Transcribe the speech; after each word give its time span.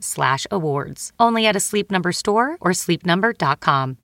slash 0.00 0.46
awards. 0.50 1.12
Only 1.18 1.46
at 1.46 1.56
a 1.56 1.60
Sleep 1.60 1.90
Number 1.90 2.12
store 2.12 2.58
or 2.60 2.72
sleepnumber.com. 2.72 3.98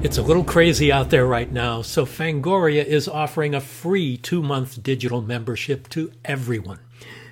It's 0.00 0.16
a 0.16 0.22
little 0.22 0.44
crazy 0.44 0.92
out 0.92 1.10
there 1.10 1.26
right 1.26 1.50
now, 1.50 1.82
so 1.82 2.06
Fangoria 2.06 2.84
is 2.84 3.08
offering 3.08 3.52
a 3.52 3.60
free 3.60 4.16
two 4.16 4.42
month 4.42 4.80
digital 4.80 5.20
membership 5.20 5.88
to 5.88 6.12
everyone. 6.24 6.78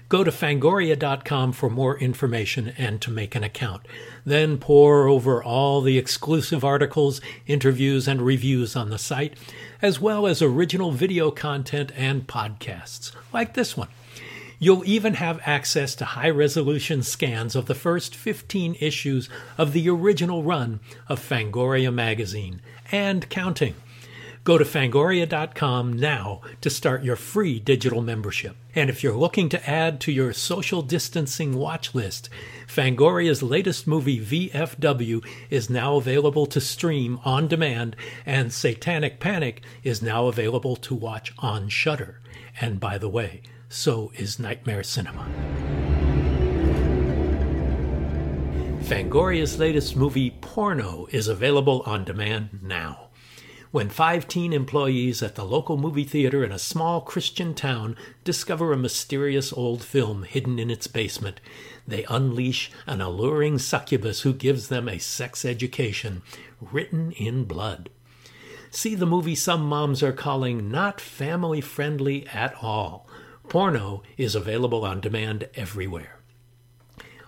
Go 0.08 0.24
to 0.24 0.32
fangoria.com 0.32 1.52
for 1.52 1.70
more 1.70 1.98
information 1.98 2.72
and 2.76 3.00
to 3.02 3.10
make 3.12 3.34
an 3.36 3.44
account. 3.44 3.86
Then 4.24 4.58
pour 4.58 5.06
over 5.06 5.42
all 5.42 5.80
the 5.80 5.98
exclusive 5.98 6.64
articles, 6.64 7.20
interviews, 7.46 8.08
and 8.08 8.20
reviews 8.22 8.74
on 8.74 8.90
the 8.90 8.98
site, 8.98 9.34
as 9.82 10.00
well 10.00 10.26
as 10.26 10.42
original 10.42 10.90
video 10.90 11.30
content 11.30 11.92
and 11.96 12.26
podcasts, 12.26 13.12
like 13.32 13.54
this 13.54 13.76
one. 13.76 13.88
You'll 14.58 14.84
even 14.86 15.14
have 15.14 15.40
access 15.44 15.94
to 15.96 16.04
high 16.04 16.30
resolution 16.30 17.02
scans 17.02 17.54
of 17.54 17.66
the 17.66 17.74
first 17.74 18.16
15 18.16 18.76
issues 18.80 19.28
of 19.58 19.72
the 19.72 19.88
original 19.90 20.42
run 20.42 20.80
of 21.08 21.20
Fangoria 21.20 21.92
magazine 21.92 22.62
and 22.90 23.28
counting. 23.28 23.74
Go 24.44 24.56
to 24.58 24.64
fangoria.com 24.64 25.94
now 25.94 26.40
to 26.60 26.70
start 26.70 27.02
your 27.02 27.16
free 27.16 27.58
digital 27.58 28.00
membership. 28.00 28.56
And 28.76 28.88
if 28.88 29.02
you're 29.02 29.16
looking 29.16 29.48
to 29.48 29.68
add 29.68 30.00
to 30.02 30.12
your 30.12 30.32
social 30.32 30.82
distancing 30.82 31.54
watch 31.54 31.96
list, 31.96 32.30
Fangoria's 32.68 33.42
latest 33.42 33.88
movie 33.88 34.24
VFW 34.24 35.26
is 35.50 35.68
now 35.68 35.96
available 35.96 36.46
to 36.46 36.60
stream 36.60 37.18
on 37.24 37.48
demand, 37.48 37.96
and 38.24 38.52
Satanic 38.52 39.18
Panic 39.18 39.62
is 39.82 40.00
now 40.00 40.28
available 40.28 40.76
to 40.76 40.94
watch 40.94 41.34
on 41.40 41.68
Shudder. 41.68 42.20
And 42.60 42.78
by 42.78 42.98
the 42.98 43.08
way, 43.08 43.42
so 43.76 44.10
is 44.14 44.38
Nightmare 44.38 44.82
Cinema. 44.82 45.28
Fangoria's 48.80 49.58
latest 49.58 49.94
movie, 49.96 50.30
Porno, 50.40 51.06
is 51.10 51.28
available 51.28 51.82
on 51.84 52.04
demand 52.04 52.60
now. 52.62 53.08
When 53.72 53.90
five 53.90 54.26
teen 54.28 54.54
employees 54.54 55.22
at 55.22 55.34
the 55.34 55.44
local 55.44 55.76
movie 55.76 56.04
theater 56.04 56.42
in 56.42 56.52
a 56.52 56.58
small 56.58 57.02
Christian 57.02 57.52
town 57.52 57.96
discover 58.24 58.72
a 58.72 58.78
mysterious 58.78 59.52
old 59.52 59.84
film 59.84 60.22
hidden 60.22 60.58
in 60.58 60.70
its 60.70 60.86
basement, 60.86 61.42
they 61.86 62.04
unleash 62.04 62.70
an 62.86 63.02
alluring 63.02 63.58
succubus 63.58 64.22
who 64.22 64.32
gives 64.32 64.68
them 64.68 64.88
a 64.88 64.98
sex 64.98 65.44
education 65.44 66.22
written 66.60 67.12
in 67.12 67.44
blood. 67.44 67.90
See 68.70 68.94
the 68.94 69.06
movie 69.06 69.34
some 69.34 69.66
moms 69.66 70.02
are 70.02 70.12
calling 70.12 70.70
not 70.70 70.98
family 70.98 71.60
friendly 71.60 72.26
at 72.28 72.54
all. 72.62 73.05
Porno 73.48 74.02
is 74.16 74.34
available 74.34 74.84
on 74.84 75.00
demand 75.00 75.48
everywhere. 75.54 76.18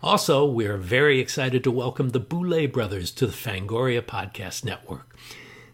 Also, 0.02 0.44
we're 0.44 0.76
very 0.76 1.20
excited 1.20 1.62
to 1.64 1.70
welcome 1.70 2.10
the 2.10 2.20
Boulet 2.20 2.72
brothers 2.72 3.10
to 3.12 3.26
the 3.26 3.32
Fangoria 3.32 4.02
Podcast 4.02 4.64
Network. 4.64 5.16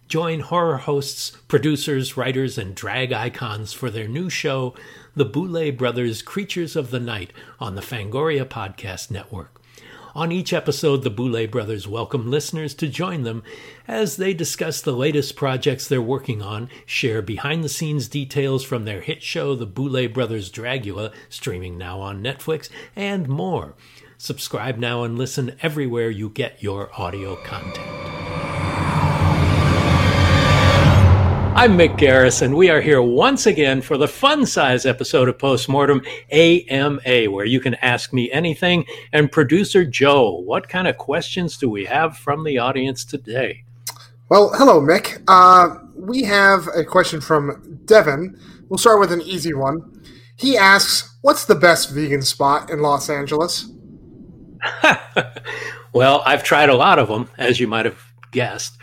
Join 0.06 0.40
horror 0.40 0.76
hosts, 0.76 1.30
producers, 1.48 2.16
writers, 2.16 2.58
and 2.58 2.74
drag 2.74 3.12
icons 3.12 3.72
for 3.72 3.90
their 3.90 4.06
new 4.06 4.28
show, 4.28 4.74
The 5.16 5.24
Boulet 5.24 5.78
Brothers 5.78 6.20
Creatures 6.20 6.76
of 6.76 6.90
the 6.90 7.00
Night, 7.00 7.32
on 7.58 7.74
the 7.74 7.80
Fangoria 7.80 8.44
Podcast 8.44 9.10
Network. 9.10 9.62
On 10.14 10.30
each 10.30 10.52
episode, 10.52 11.02
the 11.02 11.10
Boulet 11.10 11.50
brothers 11.50 11.88
welcome 11.88 12.30
listeners 12.30 12.72
to 12.74 12.86
join 12.86 13.24
them 13.24 13.42
as 13.88 14.16
they 14.16 14.32
discuss 14.32 14.80
the 14.80 14.92
latest 14.92 15.34
projects 15.34 15.88
they're 15.88 16.00
working 16.00 16.40
on, 16.40 16.68
share 16.86 17.20
behind 17.20 17.64
the 17.64 17.68
scenes 17.68 18.06
details 18.06 18.62
from 18.62 18.84
their 18.84 19.00
hit 19.00 19.24
show, 19.24 19.56
The 19.56 19.66
Boulet 19.66 20.14
Brothers 20.14 20.52
Dragula, 20.52 21.12
streaming 21.28 21.76
now 21.76 22.00
on 22.00 22.22
Netflix, 22.22 22.70
and 22.94 23.28
more. 23.28 23.74
Subscribe 24.16 24.78
now 24.78 25.02
and 25.02 25.18
listen 25.18 25.56
everywhere 25.62 26.10
you 26.10 26.28
get 26.28 26.62
your 26.62 26.90
audio 26.96 27.34
content. 27.42 28.43
I'm 31.56 31.78
Mick 31.78 31.96
Garris, 31.98 32.42
and 32.42 32.56
we 32.56 32.68
are 32.68 32.80
here 32.80 33.00
once 33.00 33.46
again 33.46 33.80
for 33.80 33.96
the 33.96 34.08
fun 34.08 34.44
size 34.44 34.84
episode 34.84 35.28
of 35.28 35.38
Postmortem 35.38 36.02
AMA, 36.32 37.30
where 37.30 37.44
you 37.44 37.60
can 37.60 37.76
ask 37.76 38.12
me 38.12 38.30
anything. 38.32 38.84
And 39.12 39.30
producer 39.30 39.84
Joe, 39.84 40.40
what 40.40 40.68
kind 40.68 40.88
of 40.88 40.98
questions 40.98 41.56
do 41.56 41.70
we 41.70 41.84
have 41.84 42.16
from 42.18 42.42
the 42.42 42.58
audience 42.58 43.04
today? 43.04 43.62
Well, 44.28 44.50
hello, 44.56 44.80
Mick. 44.80 45.22
Uh, 45.28 45.78
we 45.94 46.24
have 46.24 46.66
a 46.74 46.82
question 46.82 47.20
from 47.20 47.78
Devin. 47.84 48.36
We'll 48.68 48.78
start 48.78 48.98
with 48.98 49.12
an 49.12 49.22
easy 49.22 49.54
one. 49.54 50.02
He 50.36 50.58
asks, 50.58 51.16
What's 51.22 51.44
the 51.44 51.54
best 51.54 51.90
vegan 51.90 52.22
spot 52.22 52.68
in 52.68 52.82
Los 52.82 53.08
Angeles? 53.08 53.70
well, 55.92 56.20
I've 56.26 56.42
tried 56.42 56.68
a 56.68 56.74
lot 56.74 56.98
of 56.98 57.06
them, 57.06 57.30
as 57.38 57.60
you 57.60 57.68
might 57.68 57.84
have 57.84 58.02
guessed. 58.32 58.76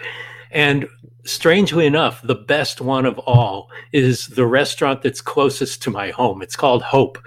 And 0.52 0.88
strangely 1.24 1.86
enough, 1.86 2.22
the 2.22 2.36
best 2.36 2.82
one 2.82 3.06
of 3.06 3.20
all 3.20 3.70
is 3.92 4.28
the 4.28 4.46
restaurant 4.46 5.02
that's 5.02 5.22
closest 5.22 5.82
to 5.84 5.92
my 5.92 6.10
home. 6.12 6.42
It's 6.42 6.56
called 6.56 6.84
Hope. 6.84 7.18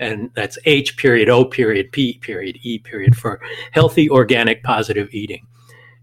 And 0.00 0.30
that's 0.34 0.58
H 0.64 0.96
period, 0.96 1.28
O 1.28 1.44
period, 1.44 1.92
P 1.92 2.18
period, 2.18 2.58
E 2.62 2.78
period 2.78 3.16
for 3.16 3.40
healthy, 3.70 4.10
organic, 4.10 4.62
positive 4.62 5.08
eating. 5.12 5.46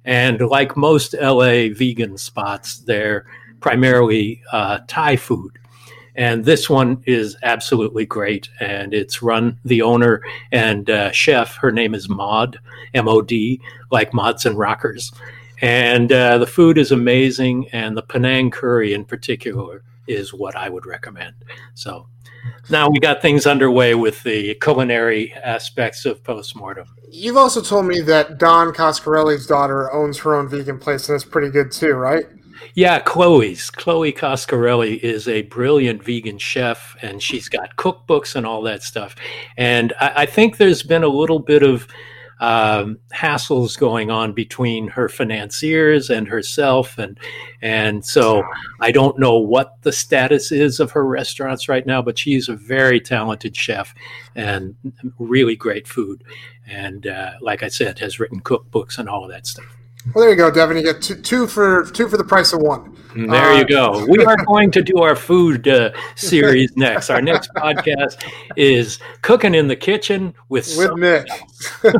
And 0.06 0.40
like 0.40 0.78
most 0.78 1.14
LA 1.14 1.70
vegan 1.74 2.18
spots, 2.18 2.80
they're 2.80 3.26
primarily 3.60 4.42
uh, 4.54 4.80
Thai 4.88 5.18
food. 5.18 5.52
And 6.16 6.46
this 6.46 6.70
one 6.70 7.04
is 7.06 7.38
absolutely 7.44 8.06
great. 8.06 8.50
And 8.60 8.94
it's 8.94 9.22
run 9.22 9.60
the 9.66 9.82
owner 9.82 10.22
and 10.52 10.90
uh, 10.90 11.12
chef. 11.12 11.58
Her 11.58 11.72
name 11.72 11.94
is 11.94 12.10
Maud, 12.10 12.58
M 12.94 13.08
O 13.08 13.22
D, 13.22 13.62
like 13.92 14.14
Mods 14.14 14.46
and 14.46 14.58
Rockers 14.58 15.12
and 15.62 16.12
uh, 16.12 16.38
the 16.38 16.48
food 16.48 16.78
is 16.78 16.92
amazing, 16.92 17.70
and 17.70 17.96
the 17.96 18.02
Penang 18.02 18.52
curry 18.52 18.94
in 18.94 19.06
particular 19.06 19.84
is 20.08 20.34
what 20.34 20.56
I 20.56 20.70
would 20.70 20.86
recommend. 20.86 21.36
So 21.76 22.08
now 22.70 22.90
we 22.90 23.00
got 23.00 23.22
things 23.22 23.46
underway 23.46 23.96
with 23.96 24.24
the 24.24 24.56
culinary 24.56 25.34
aspects 25.34 26.06
of 26.06 26.24
postmortem. 26.24 26.88
You've 27.12 27.38
also 27.38 27.62
told 27.62 27.86
me 27.86 28.02
that 28.02 28.38
Don 28.38 28.74
Coscarelli's 28.74 29.48
daughter 29.48 29.92
owns 29.92 30.20
her 30.20 30.36
own 30.36 30.48
vegan 30.48 30.80
place, 30.80 31.10
and 31.10 31.16
it's 31.16 31.26
pretty 31.26 31.50
good 31.50 31.72
too, 31.72 31.94
right? 31.94 32.26
Yeah, 32.76 33.00
Chloe's. 33.00 33.70
Chloe 33.70 34.14
Coscarelli 34.14 35.00
is 35.00 35.28
a 35.28 35.44
brilliant 35.44 36.04
vegan 36.04 36.38
chef, 36.38 36.96
and 37.02 37.22
she's 37.22 37.50
got 37.50 37.76
cookbooks 37.78 38.36
and 38.36 38.46
all 38.46 38.62
that 38.64 38.84
stuff. 38.84 39.16
And 39.58 39.94
I, 40.00 40.12
I 40.18 40.26
think 40.26 40.58
there's 40.58 40.84
been 40.84 41.04
a 41.04 41.08
little 41.08 41.40
bit 41.40 41.64
of 41.64 41.88
um, 42.40 43.00
hassles 43.14 43.78
going 43.78 44.10
on 44.10 44.34
between 44.34 44.88
her 44.90 45.10
financiers 45.10 46.10
and 46.10 46.28
herself, 46.28 46.98
and 46.98 47.20
and 47.62 48.06
so 48.06 48.44
I 48.80 48.92
don't 48.92 49.20
know 49.20 49.38
what 49.38 49.82
the 49.82 49.92
status 49.92 50.52
is 50.52 50.80
of 50.80 50.92
her 50.92 51.06
restaurants 51.06 51.68
right 51.68 51.86
now, 51.86 52.02
but 52.02 52.18
she's 52.18 52.48
a 52.48 52.56
very 52.56 53.00
talented 53.02 53.56
chef 53.56 53.94
and 54.36 54.76
really 55.18 55.56
great 55.56 55.88
food, 55.88 56.24
and 56.68 57.08
uh, 57.08 57.34
like 57.42 57.64
I 57.64 57.68
said, 57.68 58.00
has 58.00 58.20
written 58.20 58.42
cookbooks 58.42 58.98
and 58.98 59.10
all 59.10 59.24
of 59.26 59.32
that 59.32 59.46
stuff. 59.46 59.79
Well, 60.14 60.24
there 60.24 60.32
you 60.32 60.36
go, 60.36 60.50
Devin. 60.50 60.78
You 60.78 60.84
get 60.84 61.02
two, 61.02 61.16
two 61.16 61.48
for 61.48 61.86
two 61.92 62.10
for 62.10 62.18
the 62.18 62.24
price 62.24 62.54
of 62.54 62.62
one. 62.62 62.96
There 63.16 63.34
uh, 63.34 63.58
you 63.60 63.66
go. 63.66 64.06
We 64.08 64.24
are 64.26 64.38
going 64.46 64.72
to 64.72 64.82
do 64.82 65.00
our 65.00 65.16
food 65.16 65.68
uh, 65.68 65.92
series 66.16 66.72
next. 66.76 67.10
Our 67.10 67.22
next 67.22 67.52
podcast 67.54 68.24
is 68.56 69.00
cooking 69.22 69.56
in 69.56 69.68
the 69.68 69.76
kitchen 69.76 70.34
with 70.48 70.76
with 70.78 70.96
Nick. 70.98 71.28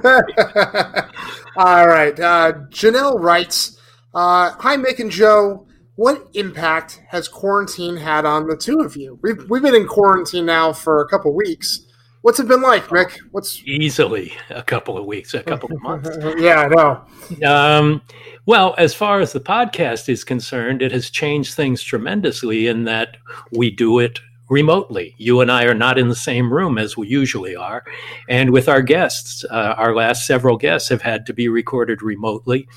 All 1.58 1.88
right. 1.88 2.20
Uh, 2.20 2.54
Janelle 2.70 3.20
writes, 3.20 3.80
uh, 4.14 4.52
"Hi, 4.60 4.78
Mick 4.78 5.00
and 5.00 5.12
Joe. 5.12 5.68
What 5.96 6.30
impact 6.34 7.02
has 7.10 7.28
quarantine 7.28 7.98
had 7.98 8.26
on 8.26 8.48
the 8.48 8.56
two 8.56 8.80
of 8.80 8.96
you? 8.96 9.20
We've 9.22 9.50
we've 9.50 9.62
been 9.62 9.76
in 9.76 9.88
quarantine 9.88 10.46
now 10.46 10.74
for 10.74 11.02
a 11.02 11.08
couple 11.08 11.36
weeks." 11.36 11.86
What's 12.22 12.40
it 12.40 12.50
been 12.50 12.62
like, 12.62 12.92
Rick? 12.92 13.18
What's 13.32 13.64
easily 13.66 14.34
a 14.50 14.62
couple 14.62 14.98
of 14.98 15.06
weeks, 15.06 15.34
a 15.34 15.42
couple 15.42 15.72
of 15.72 15.82
months? 15.82 16.10
yeah, 16.38 16.62
I 16.62 16.68
know. 16.68 17.48
Um, 17.48 18.02
well, 18.46 18.76
as 18.78 18.94
far 18.94 19.22
as 19.22 19.32
the 19.32 19.40
podcast 19.40 20.10
is 20.10 20.26
concerned, 20.26 20.82
it 20.82 20.92
has 20.92 21.10
changed 21.10 21.54
things 21.54 21.82
tremendously 21.82 22.68
in 22.68 22.84
that 22.86 23.18
we 23.54 23.72
do 23.72 24.00
it 24.00 24.20
remotely. 24.50 25.16
You 25.18 25.40
and 25.40 25.50
I 25.50 25.64
are 25.64 25.74
not 25.74 25.98
in 25.98 26.10
the 26.10 26.16
same 26.16 26.52
room 26.52 26.78
as 26.78 26.98
we 26.98 27.08
usually 27.08 27.56
are. 27.56 27.86
And 28.28 28.50
with 28.50 28.68
our 28.68 28.82
guests, 28.82 29.46
uh, 29.50 29.76
our 29.78 29.96
last 29.96 30.28
several 30.28 30.58
guests 30.58 30.90
have 30.90 31.02
had 31.02 31.26
to 31.28 31.34
be 31.34 31.48
recorded 31.48 32.02
remotely. 32.02 32.68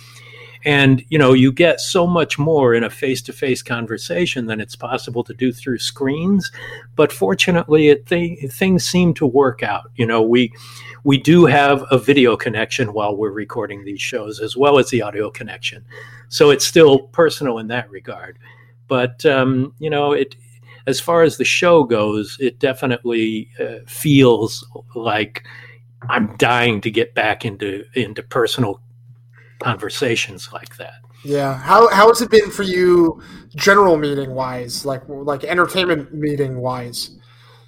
And, 0.64 1.04
you 1.08 1.18
know, 1.18 1.32
you 1.32 1.52
get 1.52 1.80
so 1.80 2.06
much 2.06 2.38
more 2.38 2.74
in 2.74 2.84
a 2.84 2.90
face 2.90 3.20
to 3.22 3.32
face 3.32 3.62
conversation 3.62 4.46
than 4.46 4.60
it's 4.60 4.76
possible 4.76 5.24
to 5.24 5.34
do 5.34 5.52
through 5.52 5.78
screens. 5.78 6.52
But 6.94 7.12
fortunately, 7.12 7.88
it, 7.88 8.06
th- 8.06 8.52
things 8.52 8.84
seem 8.84 9.14
to 9.14 9.26
work 9.26 9.62
out. 9.62 9.90
You 9.96 10.06
know, 10.06 10.22
we, 10.22 10.52
we 11.04 11.18
do 11.18 11.46
have 11.46 11.84
a 11.90 11.98
video 11.98 12.36
connection 12.36 12.92
while 12.92 13.16
we're 13.16 13.30
recording 13.30 13.84
these 13.84 14.00
shows 14.00 14.38
as 14.38 14.56
well 14.56 14.78
as 14.78 14.90
the 14.90 15.02
audio 15.02 15.30
connection. 15.30 15.84
So 16.28 16.50
it's 16.50 16.66
still 16.66 17.00
personal 17.08 17.58
in 17.58 17.66
that 17.68 17.90
regard. 17.90 18.38
But, 18.86 19.26
um, 19.26 19.74
you 19.78 19.90
know, 19.90 20.12
it, 20.12 20.36
as 20.86 21.00
far 21.00 21.22
as 21.22 21.36
the 21.36 21.44
show 21.44 21.84
goes, 21.84 22.36
it 22.40 22.58
definitely 22.58 23.48
uh, 23.58 23.78
feels 23.86 24.66
like 24.94 25.44
I'm 26.08 26.36
dying 26.36 26.80
to 26.80 26.90
get 26.90 27.14
back 27.14 27.44
into 27.44 27.84
into 27.94 28.22
personal 28.24 28.80
conversations 29.62 30.50
like 30.52 30.76
that. 30.76 30.94
Yeah. 31.24 31.56
How 31.56 31.88
how 31.88 32.08
has 32.08 32.20
it 32.20 32.30
been 32.30 32.50
for 32.50 32.62
you 32.62 33.22
general 33.54 33.96
meeting 33.96 34.34
wise, 34.34 34.84
like 34.84 35.02
like 35.08 35.44
entertainment 35.44 36.12
meeting 36.12 36.58
wise? 36.58 37.10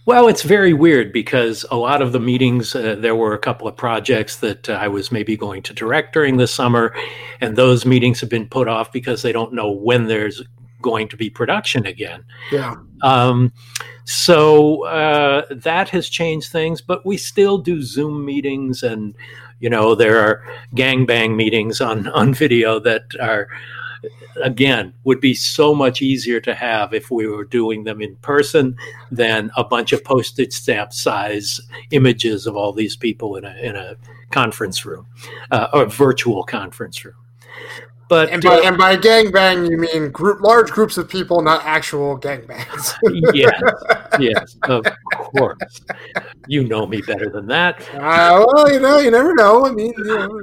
Well, 0.06 0.28
it's 0.28 0.42
very 0.42 0.74
weird 0.74 1.14
because 1.14 1.64
a 1.70 1.76
lot 1.76 2.02
of 2.02 2.12
the 2.12 2.20
meetings, 2.20 2.74
uh, 2.74 2.94
there 2.98 3.16
were 3.16 3.32
a 3.32 3.38
couple 3.38 3.66
of 3.66 3.74
projects 3.74 4.36
that 4.36 4.68
uh, 4.68 4.74
I 4.74 4.88
was 4.88 5.10
maybe 5.10 5.34
going 5.34 5.62
to 5.62 5.72
direct 5.72 6.12
during 6.12 6.36
the 6.36 6.46
summer, 6.46 6.94
and 7.40 7.56
those 7.56 7.86
meetings 7.86 8.20
have 8.20 8.28
been 8.28 8.46
put 8.46 8.68
off 8.68 8.92
because 8.92 9.22
they 9.22 9.32
don't 9.32 9.54
know 9.54 9.70
when 9.70 10.06
there's 10.06 10.42
going 10.82 11.08
to 11.08 11.16
be 11.16 11.30
production 11.30 11.86
again. 11.86 12.22
Yeah. 12.52 12.74
Um, 13.02 13.50
so 14.04 14.84
uh, 14.84 15.46
that 15.50 15.88
has 15.88 16.10
changed 16.10 16.52
things, 16.52 16.82
but 16.82 17.06
we 17.06 17.16
still 17.16 17.56
do 17.56 17.80
Zoom 17.80 18.26
meetings 18.26 18.82
and 18.82 19.14
you 19.60 19.70
know, 19.70 19.94
there 19.94 20.18
are 20.18 20.44
gangbang 20.74 21.36
meetings 21.36 21.80
on, 21.80 22.08
on 22.08 22.34
video 22.34 22.78
that 22.80 23.04
are, 23.20 23.48
again, 24.42 24.92
would 25.04 25.20
be 25.20 25.34
so 25.34 25.74
much 25.74 26.02
easier 26.02 26.40
to 26.40 26.54
have 26.54 26.92
if 26.92 27.10
we 27.10 27.26
were 27.26 27.44
doing 27.44 27.84
them 27.84 28.00
in 28.00 28.16
person 28.16 28.76
than 29.10 29.50
a 29.56 29.64
bunch 29.64 29.92
of 29.92 30.04
postage 30.04 30.52
stamp 30.52 30.92
size 30.92 31.60
images 31.90 32.46
of 32.46 32.56
all 32.56 32.72
these 32.72 32.96
people 32.96 33.36
in 33.36 33.44
a, 33.44 33.54
in 33.56 33.76
a 33.76 33.96
conference 34.30 34.84
room 34.84 35.06
uh, 35.50 35.68
or 35.72 35.86
virtual 35.86 36.42
conference 36.44 37.04
room. 37.04 37.14
But 38.08 38.28
and 38.28 38.42
by, 38.42 38.58
uh, 38.58 38.62
and 38.62 38.76
by 38.76 38.96
gangbang, 38.96 39.70
you 39.70 39.78
mean 39.78 40.10
group, 40.10 40.42
large 40.42 40.70
groups 40.70 40.98
of 40.98 41.08
people, 41.08 41.40
not 41.40 41.64
actual 41.64 42.18
gangbangs. 42.18 42.94
yes, 43.34 43.60
yes, 44.20 44.56
of 44.64 44.84
course. 45.14 45.80
You 46.46 46.64
know 46.64 46.86
me 46.86 47.00
better 47.00 47.30
than 47.30 47.46
that. 47.46 47.80
Uh, 47.94 48.44
well, 48.46 48.70
you 48.70 48.80
know, 48.80 48.98
you 48.98 49.10
never 49.10 49.34
know. 49.34 49.66
I 49.66 49.72
mean, 49.72 49.92
you 49.96 50.04
know. 50.04 50.40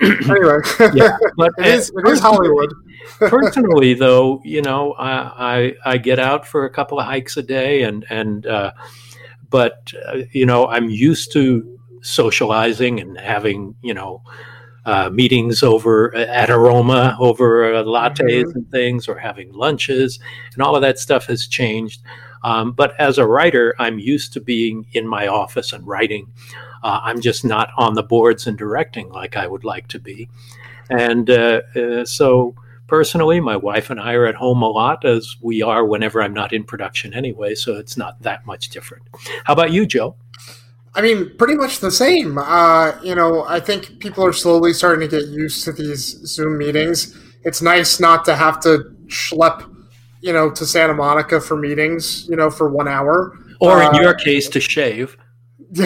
anyway, 0.02 0.58
yeah, 0.94 1.16
but 1.36 1.52
it 1.58 1.66
is, 1.66 1.90
it 1.94 2.08
is 2.08 2.20
Hollywood. 2.20 2.72
personally, 3.18 3.94
though, 3.94 4.40
you 4.44 4.62
know, 4.62 4.92
I, 4.94 5.74
I, 5.84 5.92
I 5.92 5.98
get 5.98 6.18
out 6.18 6.46
for 6.46 6.64
a 6.64 6.70
couple 6.70 6.98
of 6.98 7.06
hikes 7.06 7.36
a 7.36 7.42
day, 7.42 7.82
and 7.82 8.04
and 8.10 8.46
uh, 8.46 8.72
but 9.48 9.92
uh, 10.06 10.18
you 10.32 10.44
know, 10.44 10.66
I'm 10.68 10.90
used 10.90 11.32
to 11.32 11.78
socializing 12.02 13.00
and 13.00 13.18
having 13.18 13.74
you 13.82 13.94
know 13.94 14.22
uh, 14.86 15.10
meetings 15.10 15.62
over 15.62 16.14
uh, 16.16 16.20
at 16.20 16.50
Aroma 16.50 17.16
over 17.20 17.74
uh, 17.74 17.82
lattes 17.82 18.20
mm-hmm. 18.20 18.50
and 18.56 18.70
things, 18.70 19.08
or 19.08 19.18
having 19.18 19.52
lunches, 19.52 20.18
and 20.54 20.62
all 20.62 20.74
of 20.74 20.82
that 20.82 20.98
stuff 20.98 21.26
has 21.26 21.46
changed. 21.46 22.02
Um, 22.42 22.72
but 22.72 22.98
as 22.98 23.18
a 23.18 23.26
writer, 23.26 23.74
I'm 23.78 23.98
used 23.98 24.32
to 24.32 24.40
being 24.40 24.86
in 24.92 25.06
my 25.06 25.26
office 25.26 25.72
and 25.72 25.86
writing. 25.86 26.32
Uh, 26.82 27.00
I'm 27.02 27.20
just 27.20 27.44
not 27.44 27.70
on 27.76 27.94
the 27.94 28.02
boards 28.02 28.46
and 28.46 28.56
directing 28.56 29.10
like 29.10 29.36
I 29.36 29.46
would 29.46 29.64
like 29.64 29.88
to 29.88 29.98
be. 29.98 30.28
And 30.88 31.28
uh, 31.28 31.62
uh, 31.76 32.04
so, 32.04 32.54
personally, 32.86 33.38
my 33.38 33.56
wife 33.56 33.90
and 33.90 34.00
I 34.00 34.14
are 34.14 34.26
at 34.26 34.34
home 34.34 34.62
a 34.62 34.68
lot, 34.68 35.04
as 35.04 35.36
we 35.40 35.62
are 35.62 35.84
whenever 35.84 36.22
I'm 36.22 36.34
not 36.34 36.52
in 36.52 36.64
production 36.64 37.14
anyway. 37.14 37.54
So 37.54 37.76
it's 37.76 37.96
not 37.96 38.20
that 38.22 38.46
much 38.46 38.70
different. 38.70 39.04
How 39.44 39.52
about 39.52 39.72
you, 39.72 39.86
Joe? 39.86 40.16
I 40.94 41.02
mean, 41.02 41.36
pretty 41.36 41.54
much 41.54 41.78
the 41.78 41.90
same. 41.90 42.36
Uh, 42.38 42.92
you 43.02 43.14
know, 43.14 43.44
I 43.46 43.60
think 43.60 44.00
people 44.00 44.24
are 44.24 44.32
slowly 44.32 44.72
starting 44.72 45.08
to 45.08 45.20
get 45.20 45.28
used 45.28 45.64
to 45.64 45.72
these 45.72 46.18
Zoom 46.26 46.58
meetings. 46.58 47.16
It's 47.44 47.62
nice 47.62 48.00
not 48.00 48.24
to 48.24 48.34
have 48.34 48.60
to 48.60 48.92
schlep, 49.06 49.72
you 50.20 50.32
know, 50.32 50.50
to 50.50 50.66
Santa 50.66 50.94
Monica 50.94 51.40
for 51.40 51.56
meetings, 51.56 52.28
you 52.28 52.36
know, 52.36 52.50
for 52.50 52.68
one 52.68 52.88
hour. 52.88 53.38
Or 53.60 53.82
in 53.82 53.94
uh, 53.94 54.00
your 54.00 54.14
case, 54.14 54.48
to 54.48 54.60
shave. 54.60 55.16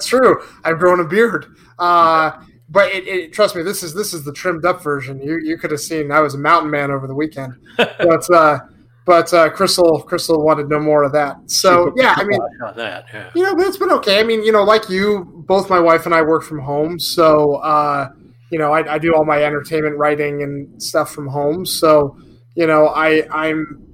true. 0.00 0.42
I've 0.64 0.78
grown 0.78 1.00
a 1.00 1.04
beard. 1.04 1.54
Uh, 1.78 2.32
but 2.68 2.90
it, 2.90 3.06
it, 3.06 3.32
trust 3.34 3.54
me, 3.54 3.62
this 3.62 3.82
is 3.82 3.92
this 3.92 4.14
is 4.14 4.24
the 4.24 4.32
trimmed 4.32 4.64
up 4.64 4.82
version. 4.82 5.20
You 5.20 5.38
you 5.38 5.58
could 5.58 5.70
have 5.70 5.80
seen 5.80 6.10
I 6.10 6.20
was 6.20 6.34
a 6.34 6.38
mountain 6.38 6.70
man 6.70 6.90
over 6.90 7.06
the 7.06 7.14
weekend. 7.14 7.54
but 7.76 8.30
uh, 8.30 8.60
but 9.04 9.32
uh, 9.34 9.50
Crystal 9.50 10.00
Crystal 10.02 10.42
wanted 10.42 10.68
no 10.68 10.78
more 10.78 11.02
of 11.02 11.12
that. 11.12 11.50
So 11.50 11.92
yeah, 11.96 12.14
I 12.16 12.24
mean, 12.24 12.40
that, 12.76 13.06
yeah. 13.12 13.30
you 13.34 13.42
know, 13.42 13.54
but 13.54 13.66
it's 13.66 13.76
been 13.76 13.90
okay. 13.92 14.20
I 14.20 14.22
mean, 14.22 14.44
you 14.44 14.52
know, 14.52 14.62
like 14.62 14.88
you, 14.88 15.44
both 15.46 15.68
my 15.68 15.80
wife 15.80 16.06
and 16.06 16.14
I 16.14 16.22
work 16.22 16.44
from 16.44 16.60
home, 16.60 16.98
so 16.98 17.56
uh, 17.56 18.10
you 18.50 18.58
know, 18.58 18.72
I, 18.72 18.94
I, 18.94 18.98
do 18.98 19.14
all 19.14 19.24
my 19.24 19.42
entertainment 19.42 19.96
writing 19.96 20.42
and 20.42 20.80
stuff 20.82 21.10
from 21.10 21.26
home. 21.26 21.66
So 21.66 22.16
you 22.54 22.66
know, 22.66 22.88
I 22.88 23.26
I'm 23.30 23.92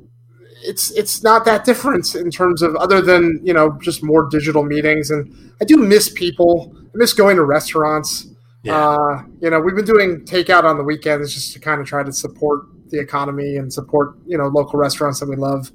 it's 0.63 0.91
it's 0.93 1.23
not 1.23 1.45
that 1.47 1.65
different 1.65 2.15
in 2.15 2.31
terms 2.31 2.63
of 2.63 2.77
other 2.77 3.01
than 3.01 3.41
you 3.43 3.55
know 3.55 3.79
just 3.81 4.03
more 4.03 4.29
digital 4.29 4.63
meetings, 4.63 5.11
and 5.11 5.53
I 5.61 5.65
do 5.65 5.77
miss 5.77 6.11
people. 6.11 6.73
I 6.77 6.91
miss 6.95 7.15
going 7.15 7.37
to 7.37 7.45
restaurants. 7.45 8.27
Yeah. 8.63 8.77
Uh, 8.77 9.23
you 9.41 9.51
know, 9.51 9.61
we've 9.61 9.77
been 9.77 9.85
doing 9.85 10.23
takeout 10.23 10.65
on 10.65 10.77
the 10.77 10.83
weekends 10.83 11.33
just 11.33 11.53
to 11.55 11.61
kind 11.61 11.81
of 11.81 11.87
try 11.87 12.03
to 12.03 12.13
support 12.13 12.67
the 12.91 13.01
economy 13.01 13.57
and 13.57 13.73
support 13.73 14.17
you 14.27 14.39
know 14.39 14.49
local 14.49 14.79
restaurants 14.79 15.21
that 15.21 15.29
we 15.29 15.37
love. 15.37 15.71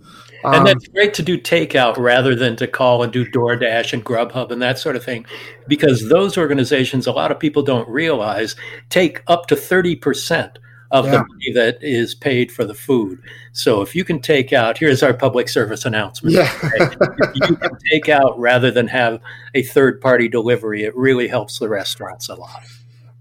Um, 0.46 0.56
and 0.56 0.68
that's 0.68 0.88
great 0.90 1.14
to 1.14 1.24
do 1.24 1.38
takeout 1.38 1.98
rather 1.98 2.36
than 2.36 2.58
to 2.58 2.68
call 2.68 3.02
and 3.02 3.14
do 3.14 3.26
DoorDash 3.26 3.94
and 3.94 4.04
Grubhub 4.04 4.52
and 4.52 4.62
that 4.62 4.78
sort 4.78 4.98
of 4.98 5.04
thing, 5.04 5.26
because 5.70 6.10
those 6.10 6.38
organizations, 6.38 7.08
a 7.08 7.14
lot 7.14 7.32
of 7.32 7.40
people 7.40 7.64
don't 7.64 7.88
realize, 7.88 8.58
take 8.90 9.24
up 9.28 9.48
to 9.48 9.56
thirty 9.56 9.96
percent 9.96 10.60
of 10.92 11.06
yeah. 11.06 11.12
the 11.12 11.18
money 11.20 11.52
that 11.54 11.78
is 11.82 12.14
paid 12.14 12.52
for 12.52 12.66
the 12.66 12.74
food. 12.74 13.20
So 13.54 13.82
if 13.82 13.96
you 13.96 14.04
can 14.04 14.22
take 14.22 14.54
out, 14.54 14.78
here's 14.78 15.02
our 15.02 15.14
public 15.14 15.50
service 15.50 15.86
announcement. 15.86 16.36
Yeah. 16.36 16.52
if 16.62 17.50
you 17.50 17.56
can 17.56 17.72
take 17.92 18.10
out 18.10 18.38
rather 18.38 18.70
than 18.70 18.88
have 18.90 19.20
a 19.56 19.64
third 19.64 20.02
party 20.02 20.28
delivery, 20.28 20.84
it 20.84 20.96
really 20.96 21.28
helps 21.28 21.58
the 21.58 21.68
restaurants 21.68 22.30
a 22.30 22.36
lot. 22.36 22.64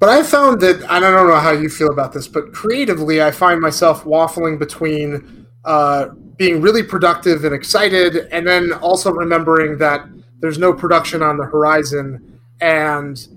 But 0.02 0.08
I 0.08 0.24
found 0.24 0.60
that, 0.62 0.80
and 0.80 0.90
I 0.90 0.98
don't 0.98 1.28
know 1.28 1.38
how 1.38 1.52
you 1.52 1.68
feel 1.68 1.92
about 1.92 2.12
this, 2.12 2.26
but 2.26 2.52
creatively, 2.52 3.22
I 3.22 3.30
find 3.30 3.60
myself 3.60 4.02
waffling 4.02 4.58
between 4.58 5.46
uh, 5.64 6.08
being 6.36 6.60
really 6.60 6.82
productive 6.82 7.44
and 7.44 7.54
excited, 7.54 8.26
and 8.32 8.44
then 8.44 8.72
also 8.72 9.12
remembering 9.12 9.78
that 9.78 10.04
there's 10.40 10.58
no 10.58 10.72
production 10.72 11.22
on 11.22 11.36
the 11.36 11.44
horizon, 11.44 12.40
and 12.60 13.28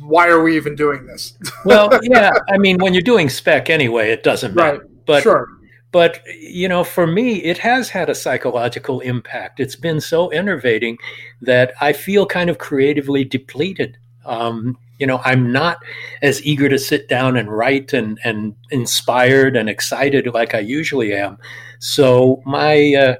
why 0.00 0.28
are 0.28 0.42
we 0.42 0.56
even 0.56 0.76
doing 0.76 1.06
this? 1.06 1.38
well, 1.64 1.88
yeah, 2.02 2.32
I 2.50 2.58
mean, 2.58 2.76
when 2.76 2.92
you're 2.92 3.00
doing 3.00 3.30
spec 3.30 3.70
anyway, 3.70 4.10
it 4.10 4.22
doesn't 4.22 4.54
matter. 4.54 4.80
Right. 4.80 5.06
But 5.06 5.22
sure. 5.22 5.48
But 5.90 6.20
you 6.38 6.68
know, 6.68 6.84
for 6.84 7.06
me, 7.06 7.36
it 7.36 7.56
has 7.56 7.88
had 7.88 8.10
a 8.10 8.14
psychological 8.14 9.00
impact. 9.00 9.58
It's 9.58 9.76
been 9.76 10.02
so 10.02 10.28
enervating 10.28 10.98
that 11.40 11.72
I 11.80 11.94
feel 11.94 12.26
kind 12.26 12.50
of 12.50 12.58
creatively 12.58 13.24
depleted. 13.24 13.96
Um, 14.24 14.78
you 14.98 15.06
know 15.06 15.20
i'm 15.24 15.50
not 15.50 15.78
as 16.22 16.44
eager 16.46 16.68
to 16.68 16.78
sit 16.78 17.08
down 17.08 17.36
and 17.36 17.50
write 17.50 17.92
and 17.92 18.20
and 18.22 18.54
inspired 18.70 19.56
and 19.56 19.68
excited 19.68 20.28
like 20.32 20.54
i 20.54 20.60
usually 20.60 21.12
am. 21.12 21.38
So 21.80 22.40
my 22.46 22.94
uh, 22.94 23.16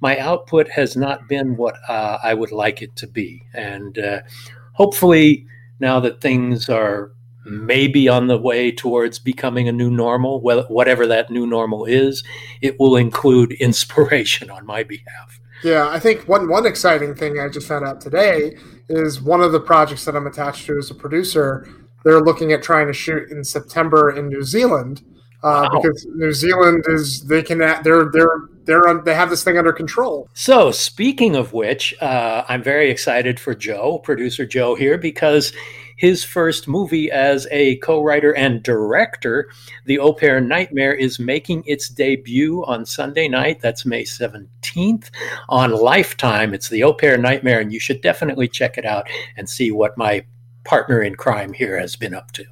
my 0.00 0.18
output 0.18 0.68
has 0.68 0.94
not 0.94 1.28
been 1.28 1.56
what 1.56 1.76
uh, 1.88 2.18
i 2.22 2.34
would 2.34 2.52
like 2.52 2.82
it 2.82 2.94
to 2.96 3.06
be. 3.06 3.42
And 3.54 3.98
uh, 3.98 4.20
hopefully 4.74 5.46
now 5.80 6.00
that 6.00 6.20
things 6.20 6.68
are 6.68 7.11
maybe 7.44 8.08
on 8.08 8.26
the 8.26 8.38
way 8.38 8.70
towards 8.70 9.18
becoming 9.18 9.68
a 9.68 9.72
new 9.72 9.90
normal, 9.90 10.40
whatever 10.40 11.06
that 11.06 11.30
new 11.30 11.46
normal 11.46 11.84
is, 11.84 12.22
it 12.60 12.78
will 12.78 12.96
include 12.96 13.52
inspiration 13.60 14.50
on 14.50 14.66
my 14.66 14.82
behalf. 14.82 15.40
Yeah, 15.62 15.88
I 15.88 16.00
think 16.00 16.26
one 16.26 16.48
one 16.48 16.66
exciting 16.66 17.14
thing 17.14 17.38
I 17.38 17.48
just 17.48 17.68
found 17.68 17.84
out 17.86 18.00
today 18.00 18.56
is 18.88 19.20
one 19.20 19.40
of 19.40 19.52
the 19.52 19.60
projects 19.60 20.04
that 20.06 20.16
I'm 20.16 20.26
attached 20.26 20.66
to 20.66 20.76
as 20.76 20.90
a 20.90 20.94
producer. 20.94 21.68
They're 22.04 22.20
looking 22.20 22.52
at 22.52 22.64
trying 22.64 22.88
to 22.88 22.92
shoot 22.92 23.30
in 23.30 23.44
September 23.44 24.10
in 24.10 24.28
New 24.28 24.42
Zealand 24.42 25.02
uh, 25.42 25.68
wow. 25.72 25.80
because 25.80 26.06
New 26.14 26.32
Zealand 26.32 26.84
is 26.88 27.24
they 27.26 27.42
can 27.42 27.58
they're 27.58 28.10
they're 28.12 28.48
they're 28.64 28.88
on, 28.88 29.04
they 29.04 29.14
have 29.14 29.30
this 29.30 29.42
thing 29.42 29.58
under 29.58 29.72
control. 29.72 30.28
So 30.34 30.70
speaking 30.70 31.34
of 31.36 31.52
which, 31.52 31.94
uh, 32.00 32.44
I'm 32.48 32.62
very 32.62 32.90
excited 32.90 33.40
for 33.40 33.54
Joe, 33.54 33.98
producer 33.98 34.46
Joe 34.46 34.74
here, 34.74 34.98
because 34.98 35.52
his 36.02 36.24
first 36.24 36.66
movie 36.66 37.12
as 37.12 37.46
a 37.52 37.76
co-writer 37.76 38.34
and 38.34 38.60
director, 38.64 39.48
The 39.84 40.00
Au 40.00 40.12
Pair 40.12 40.40
Nightmare, 40.40 40.92
is 40.92 41.20
making 41.20 41.62
its 41.64 41.88
debut 41.88 42.64
on 42.64 42.84
Sunday 42.84 43.28
night. 43.28 43.60
That's 43.60 43.86
May 43.86 44.02
17th 44.02 45.10
on 45.48 45.70
Lifetime. 45.70 46.54
It's 46.54 46.68
The 46.68 46.82
Au 46.82 46.92
Pair 46.92 47.16
Nightmare, 47.16 47.60
and 47.60 47.72
you 47.72 47.78
should 47.78 48.00
definitely 48.00 48.48
check 48.48 48.78
it 48.78 48.84
out 48.84 49.06
and 49.36 49.48
see 49.48 49.70
what 49.70 49.96
my 49.96 50.24
partner 50.64 51.00
in 51.00 51.14
crime 51.14 51.52
here 51.52 51.78
has 51.78 51.94
been 51.94 52.14
up 52.14 52.32
to. 52.32 52.44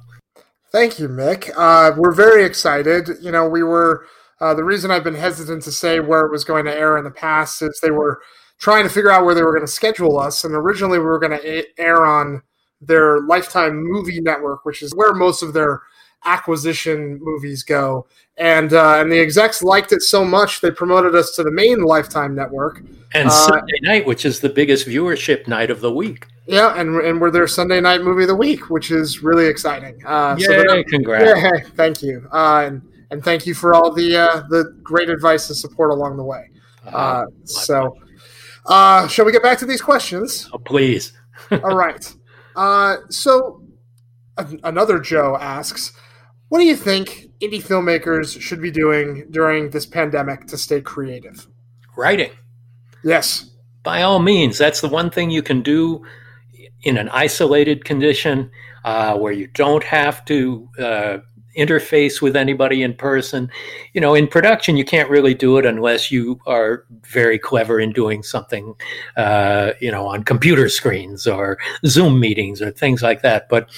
Thank 0.71 0.97
you, 0.97 1.09
Mick. 1.09 1.51
Uh, 1.57 1.93
we're 1.97 2.13
very 2.13 2.45
excited. 2.45 3.09
You 3.21 3.33
know, 3.33 3.49
we 3.49 3.63
were 3.63 4.05
uh, 4.39 4.53
the 4.53 4.63
reason 4.63 4.91
I've 4.91 5.03
been 5.03 5.13
hesitant 5.13 5.63
to 5.63 5.73
say 5.73 5.99
where 5.99 6.25
it 6.25 6.31
was 6.31 6.45
going 6.45 6.63
to 6.67 6.73
air 6.73 6.97
in 6.97 7.03
the 7.03 7.11
past 7.11 7.61
is 7.61 7.81
they 7.83 7.91
were 7.91 8.21
trying 8.59 8.83
to 8.83 8.89
figure 8.89 9.11
out 9.11 9.25
where 9.25 9.35
they 9.35 9.43
were 9.43 9.51
going 9.51 9.65
to 9.65 9.71
schedule 9.71 10.17
us, 10.17 10.45
and 10.45 10.55
originally 10.55 10.99
we 10.99 11.03
were 11.03 11.19
going 11.19 11.37
to 11.37 11.65
air 11.77 12.05
on 12.05 12.43
their 12.81 13.21
Lifetime 13.21 13.83
Movie 13.83 14.21
Network, 14.21 14.65
which 14.65 14.81
is 14.81 14.93
where 14.95 15.13
most 15.13 15.43
of 15.43 15.53
their 15.53 15.81
acquisition 16.25 17.19
movies 17.21 17.63
go. 17.63 18.07
And 18.37 18.73
uh, 18.73 18.95
and 18.99 19.11
the 19.11 19.19
execs 19.19 19.61
liked 19.61 19.91
it 19.91 20.01
so 20.01 20.23
much 20.25 20.61
they 20.61 20.71
promoted 20.71 21.15
us 21.15 21.35
to 21.35 21.43
the 21.43 21.51
main 21.51 21.83
Lifetime 21.83 22.33
network. 22.35 22.81
And 23.13 23.27
uh, 23.27 23.31
Sunday 23.31 23.79
night, 23.81 24.05
which 24.05 24.25
is 24.25 24.39
the 24.39 24.49
biggest 24.49 24.87
viewership 24.87 25.47
night 25.47 25.69
of 25.69 25.81
the 25.81 25.91
week. 25.91 26.27
Yeah, 26.47 26.73
and 26.79 26.95
and 27.01 27.21
we're 27.21 27.31
their 27.31 27.47
Sunday 27.47 27.81
night 27.81 28.01
movie 28.01 28.23
of 28.23 28.29
the 28.29 28.35
week, 28.35 28.69
which 28.69 28.89
is 28.89 29.21
really 29.21 29.45
exciting. 29.45 30.01
Uh, 30.05 30.35
Yay! 30.39 30.45
So 30.45 30.83
congrats! 30.85 31.41
Yeah, 31.41 31.69
thank 31.75 32.01
you, 32.01 32.27
uh, 32.31 32.63
and 32.65 32.81
and 33.11 33.23
thank 33.23 33.45
you 33.45 33.53
for 33.53 33.75
all 33.75 33.91
the 33.91 34.17
uh, 34.17 34.43
the 34.49 34.75
great 34.81 35.09
advice 35.09 35.49
and 35.49 35.57
support 35.57 35.91
along 35.91 36.17
the 36.17 36.23
way. 36.23 36.49
Uh-huh. 36.85 36.97
Uh, 36.97 37.25
so, 37.43 37.95
uh, 38.65 39.07
shall 39.07 39.25
we 39.25 39.31
get 39.31 39.43
back 39.43 39.59
to 39.59 39.65
these 39.65 39.81
questions? 39.81 40.49
Oh, 40.51 40.57
please. 40.57 41.13
all 41.51 41.75
right. 41.75 42.11
Uh, 42.55 42.97
so 43.09 43.63
another 44.63 44.99
Joe 44.99 45.37
asks, 45.39 45.93
"What 46.49 46.59
do 46.59 46.65
you 46.65 46.75
think 46.75 47.29
indie 47.41 47.63
filmmakers 47.63 48.39
should 48.39 48.61
be 48.61 48.71
doing 48.71 49.27
during 49.31 49.69
this 49.69 49.85
pandemic 49.85 50.47
to 50.47 50.57
stay 50.57 50.81
creative?" 50.81 51.47
Writing. 51.95 52.31
Yes. 53.03 53.51
By 53.83 54.03
all 54.03 54.19
means, 54.19 54.57
that's 54.57 54.81
the 54.81 54.87
one 54.87 55.09
thing 55.09 55.31
you 55.31 55.41
can 55.41 55.61
do 55.61 56.05
in 56.83 56.97
an 56.97 57.09
isolated 57.09 57.85
condition 57.85 58.51
uh, 58.83 59.17
where 59.17 59.33
you 59.33 59.47
don't 59.47 59.83
have 59.83 60.25
to 60.25 60.69
uh, 60.79 61.17
interface 61.57 62.21
with 62.21 62.35
anybody 62.35 62.83
in 62.83 62.93
person. 62.93 63.49
You 63.93 64.01
know, 64.01 64.13
in 64.13 64.27
production, 64.27 64.77
you 64.77 64.85
can't 64.85 65.09
really 65.09 65.33
do 65.33 65.57
it 65.57 65.65
unless 65.65 66.11
you 66.11 66.39
are 66.45 66.85
very 67.03 67.37
clever 67.37 67.79
in 67.79 67.91
doing 67.91 68.23
something, 68.23 68.75
uh, 69.17 69.71
you 69.79 69.91
know, 69.91 70.07
on 70.07 70.23
computer 70.23 70.69
screens 70.69 71.27
or 71.27 71.57
Zoom 71.85 72.19
meetings 72.19 72.61
or 72.61 72.71
things 72.71 73.01
like 73.01 73.21
that. 73.21 73.49
But 73.49 73.69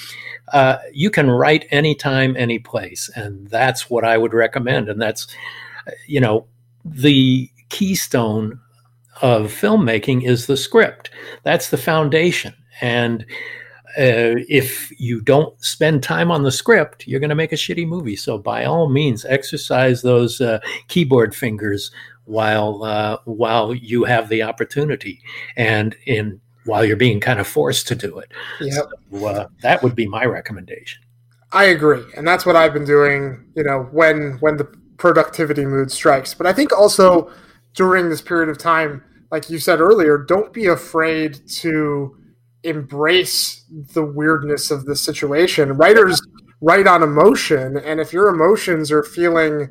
uh, 0.52 0.78
you 0.92 1.10
can 1.10 1.30
write 1.30 1.66
anytime, 1.72 2.36
any 2.38 2.60
place. 2.60 3.10
And 3.16 3.48
that's 3.48 3.90
what 3.90 4.04
I 4.04 4.18
would 4.18 4.34
recommend. 4.34 4.90
And 4.90 5.02
that's, 5.02 5.28
you 6.08 6.20
know, 6.20 6.46
the 6.86 7.50
keystone 7.70 8.60
of 9.22 9.52
filmmaking 9.52 10.28
is 10.28 10.48
the 10.48 10.58
script. 10.58 11.10
That's 11.44 11.70
the 11.70 11.78
foundation. 11.78 12.54
And 12.82 13.26
uh, 13.98 14.42
if 14.50 14.92
you 15.00 15.22
don't 15.22 15.60
spend 15.64 16.02
time 16.04 16.32
on 16.32 16.44
the 16.44 16.52
script, 16.52 17.08
you're 17.08 17.20
going 17.20 17.30
to 17.30 17.36
make 17.36 17.52
a 17.52 17.58
shitty 17.58 17.88
movie. 17.88 18.16
So 18.16 18.38
by 18.38 18.66
all 18.66 18.90
means, 18.90 19.26
exercise 19.26 20.02
those 20.02 20.42
uh, 20.42 20.60
keyboard 20.88 21.36
fingers 21.36 21.92
while 22.26 22.84
uh, 22.84 23.18
while 23.26 23.74
you 23.74 24.06
have 24.06 24.30
the 24.30 24.44
opportunity, 24.44 25.22
and 25.58 25.96
in 26.06 26.40
while 26.66 26.86
you're 26.86 26.98
being 26.98 27.20
kind 27.20 27.40
of 27.40 27.48
forced 27.48 27.88
to 27.90 27.96
do 27.96 28.20
it. 28.20 28.32
Yep. 28.62 28.90
So, 29.12 29.26
uh, 29.28 29.48
that 29.62 29.84
would 29.84 29.96
be 29.96 30.08
my 30.08 30.26
recommendation. 30.26 31.02
I 31.52 31.66
agree, 31.66 32.04
and 32.16 32.28
that's 32.28 32.46
what 32.46 32.56
I've 32.56 32.74
been 32.74 32.86
doing. 32.86 33.46
You 33.56 33.64
know, 33.64 33.90
when 33.92 34.38
when 34.40 34.58
the 34.58 34.66
productivity 34.98 35.66
mood 35.66 35.92
strikes, 35.92 36.34
but 36.34 36.48
I 36.48 36.54
think 36.54 36.72
also 36.72 37.32
during 37.74 38.10
this 38.10 38.22
period 38.22 38.50
of 38.50 38.58
time, 38.58 39.04
like 39.32 39.50
you 39.50 39.60
said 39.60 39.80
earlier, 39.80 40.18
don't 40.18 40.54
be 40.54 40.68
afraid 40.68 41.48
to 41.48 42.16
embrace 42.64 43.64
the 43.94 44.04
weirdness 44.04 44.72
of 44.72 44.86
the 44.86 44.96
situation. 44.96 45.74
Writers 45.74 46.22
write 46.62 46.88
on 46.88 47.04
emotion, 47.04 47.78
and 47.78 48.00
if 48.00 48.14
your 48.14 48.30
emotions 48.30 48.92
are 48.92 49.04
feeling, 49.04 49.70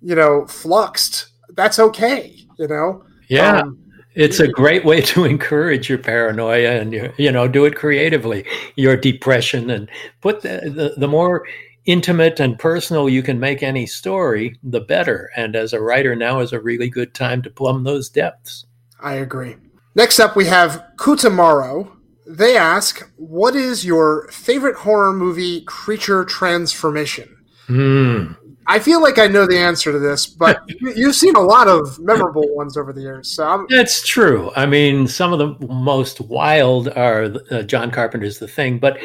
you 0.00 0.14
know, 0.14 0.46
fluxed, 0.46 1.28
that's 1.54 1.78
okay. 1.78 2.36
You 2.58 2.68
know. 2.68 3.04
Yeah. 3.28 3.60
Um, 3.60 3.78
it's 4.14 4.40
a 4.40 4.48
great 4.48 4.84
way 4.84 5.00
to 5.00 5.24
encourage 5.32 5.88
your 5.88 5.98
paranoia 5.98 6.80
and 6.80 6.92
your, 6.92 7.12
you 7.16 7.32
know 7.32 7.48
do 7.48 7.64
it 7.64 7.76
creatively 7.76 8.44
your 8.76 8.96
depression 8.96 9.70
and 9.70 9.88
put 10.20 10.42
the, 10.42 10.60
the, 10.64 10.94
the 10.98 11.08
more 11.08 11.46
intimate 11.84 12.38
and 12.38 12.58
personal 12.58 13.08
you 13.08 13.22
can 13.22 13.40
make 13.40 13.62
any 13.62 13.86
story 13.86 14.54
the 14.62 14.80
better 14.80 15.30
and 15.36 15.56
as 15.56 15.72
a 15.72 15.80
writer 15.80 16.14
now 16.14 16.40
is 16.40 16.52
a 16.52 16.60
really 16.60 16.88
good 16.88 17.14
time 17.14 17.42
to 17.42 17.50
plumb 17.50 17.84
those 17.84 18.08
depths 18.08 18.66
i 19.00 19.14
agree 19.14 19.56
next 19.94 20.20
up 20.20 20.36
we 20.36 20.44
have 20.44 20.84
kutamaro 20.96 21.90
they 22.36 22.56
ask, 22.56 23.08
"What 23.16 23.54
is 23.54 23.84
your 23.84 24.28
favorite 24.32 24.76
horror 24.76 25.12
movie 25.12 25.62
creature 25.62 26.24
transformation?" 26.24 27.36
Mm. 27.68 28.36
I 28.66 28.78
feel 28.78 29.02
like 29.02 29.18
I 29.18 29.26
know 29.26 29.44
the 29.46 29.58
answer 29.58 29.90
to 29.90 29.98
this, 29.98 30.26
but 30.26 30.62
you've 30.68 31.16
seen 31.16 31.34
a 31.34 31.40
lot 31.40 31.66
of 31.68 31.98
memorable 31.98 32.44
ones 32.54 32.76
over 32.76 32.92
the 32.92 33.00
years. 33.00 33.28
So 33.28 33.44
I'm- 33.44 33.66
that's 33.68 34.06
true. 34.06 34.50
I 34.54 34.66
mean, 34.66 35.06
some 35.08 35.32
of 35.32 35.38
the 35.38 35.66
most 35.66 36.20
wild 36.20 36.88
are 36.88 37.34
uh, 37.50 37.62
John 37.62 37.90
Carpenter's 37.90 38.38
The 38.38 38.46
Thing, 38.48 38.78
but 38.78 38.98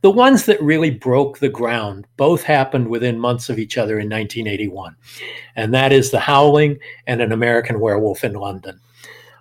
the 0.00 0.10
ones 0.10 0.46
that 0.46 0.60
really 0.60 0.90
broke 0.90 1.38
the 1.38 1.48
ground 1.48 2.06
both 2.16 2.42
happened 2.42 2.88
within 2.88 3.18
months 3.18 3.48
of 3.48 3.58
each 3.58 3.78
other 3.78 3.94
in 4.00 4.08
1981, 4.10 4.96
and 5.56 5.72
that 5.72 5.92
is 5.92 6.10
The 6.10 6.20
Howling 6.20 6.78
and 7.06 7.22
An 7.22 7.32
American 7.32 7.80
Werewolf 7.80 8.24
in 8.24 8.34
London. 8.34 8.80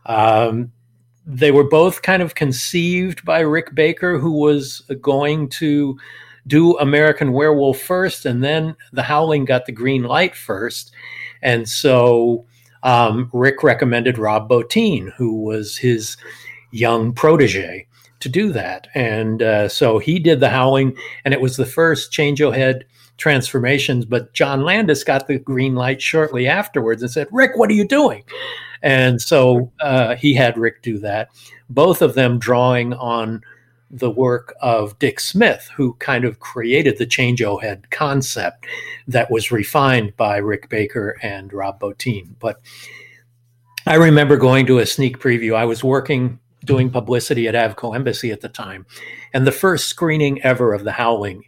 Um, 0.06 0.72
they 1.26 1.52
were 1.52 1.64
both 1.64 2.02
kind 2.02 2.22
of 2.22 2.36
conceived 2.36 3.24
by 3.24 3.40
Rick 3.40 3.74
Baker, 3.74 4.20
who 4.20 4.32
was 4.32 4.82
going 5.02 5.50
to 5.50 5.98
do 6.46 6.78
American 6.80 7.32
Werewolf 7.32 7.80
first, 7.80 8.26
and 8.26 8.44
then 8.44 8.76
The 8.92 9.04
Howling 9.04 9.46
got 9.46 9.66
the 9.66 9.72
green 9.72 10.04
light 10.04 10.36
first. 10.36 10.92
And 11.42 11.68
so 11.70 12.46
um, 12.84 13.30
Rick 13.34 13.64
recommended 13.64 14.18
Rob 14.18 14.50
Bottin, 14.50 15.14
who 15.14 15.42
was 15.42 15.78
his 15.78 16.18
young 16.72 17.14
protege, 17.14 17.88
to 18.20 18.30
do 18.30 18.52
that. 18.52 18.88
And 18.94 19.42
uh, 19.42 19.70
so 19.70 20.00
he 20.00 20.20
did 20.20 20.42
The 20.42 20.50
Howling, 20.50 20.98
and 21.24 21.34
it 21.34 21.42
was 21.42 21.56
the 21.56 21.66
first 21.66 22.12
Change 22.12 22.42
O 22.42 22.52
Head 22.52 22.86
transformations. 23.24 24.04
But 24.04 24.34
John 24.34 24.64
Landis 24.64 25.06
got 25.06 25.28
the 25.28 25.40
green 25.40 25.76
light 25.76 26.02
shortly 26.02 26.46
afterwards 26.46 27.02
and 27.02 27.10
said, 27.10 27.30
Rick, 27.32 27.52
what 27.56 27.70
are 27.70 27.74
you 27.74 27.88
doing? 27.88 28.26
And 28.82 29.22
so 29.22 29.72
uh, 29.80 30.16
he 30.16 30.34
had 30.34 30.58
Rick 30.58 30.82
do 30.82 30.98
that, 31.00 31.30
both 31.70 32.02
of 32.02 32.16
them 32.16 32.38
drawing 32.38 32.94
on 32.96 33.42
the 33.90 34.12
work 34.12 34.54
of 34.62 35.00
Dick 35.00 35.22
Smith, 35.22 35.70
who 35.74 35.94
kind 36.00 36.26
of 36.26 36.42
created 36.42 36.98
the 36.98 37.06
change 37.06 37.42
o 37.42 37.58
head 37.58 37.90
concept 37.92 38.66
that 39.08 39.32
was 39.32 39.54
refined 39.54 40.18
by 40.18 40.36
Rick 40.36 40.68
Baker 40.68 41.18
and 41.22 41.54
Rob 41.54 41.80
Bottin. 41.80 42.36
But 42.42 42.60
I 43.88 43.96
remember 43.96 44.36
going 44.36 44.66
to 44.66 44.80
a 44.80 44.86
sneak 44.86 45.20
preview. 45.20 45.56
I 45.56 45.64
was 45.64 45.82
working 45.82 46.40
doing 46.66 46.90
publicity 46.90 47.48
at 47.48 47.56
Avco 47.56 47.96
Embassy 47.96 48.32
at 48.34 48.42
the 48.42 48.50
time, 48.50 48.86
and 49.34 49.48
the 49.48 49.52
first 49.54 49.88
screening 49.88 50.42
ever 50.42 50.74
of 50.74 50.84
The 50.84 50.92
Howling, 50.92 51.46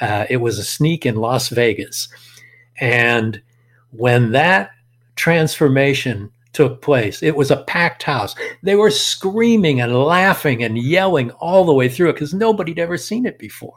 uh, 0.00 0.26
it 0.28 0.38
was 0.38 0.58
a 0.58 0.64
sneak 0.64 1.06
in 1.06 1.16
Las 1.16 1.48
Vegas. 1.48 2.08
And 2.80 3.40
when 3.90 4.32
that 4.32 4.70
transformation 5.16 6.30
took 6.54 6.80
place. 6.80 7.22
It 7.22 7.36
was 7.36 7.50
a 7.50 7.62
packed 7.64 8.04
house. 8.04 8.34
They 8.62 8.76
were 8.76 8.90
screaming 8.90 9.80
and 9.80 9.92
laughing 9.92 10.62
and 10.62 10.78
yelling 10.78 11.32
all 11.32 11.64
the 11.64 11.74
way 11.74 11.88
through 11.88 12.10
it 12.10 12.12
because 12.14 12.32
nobody'd 12.32 12.78
ever 12.78 12.96
seen 12.96 13.26
it 13.26 13.38
before. 13.38 13.76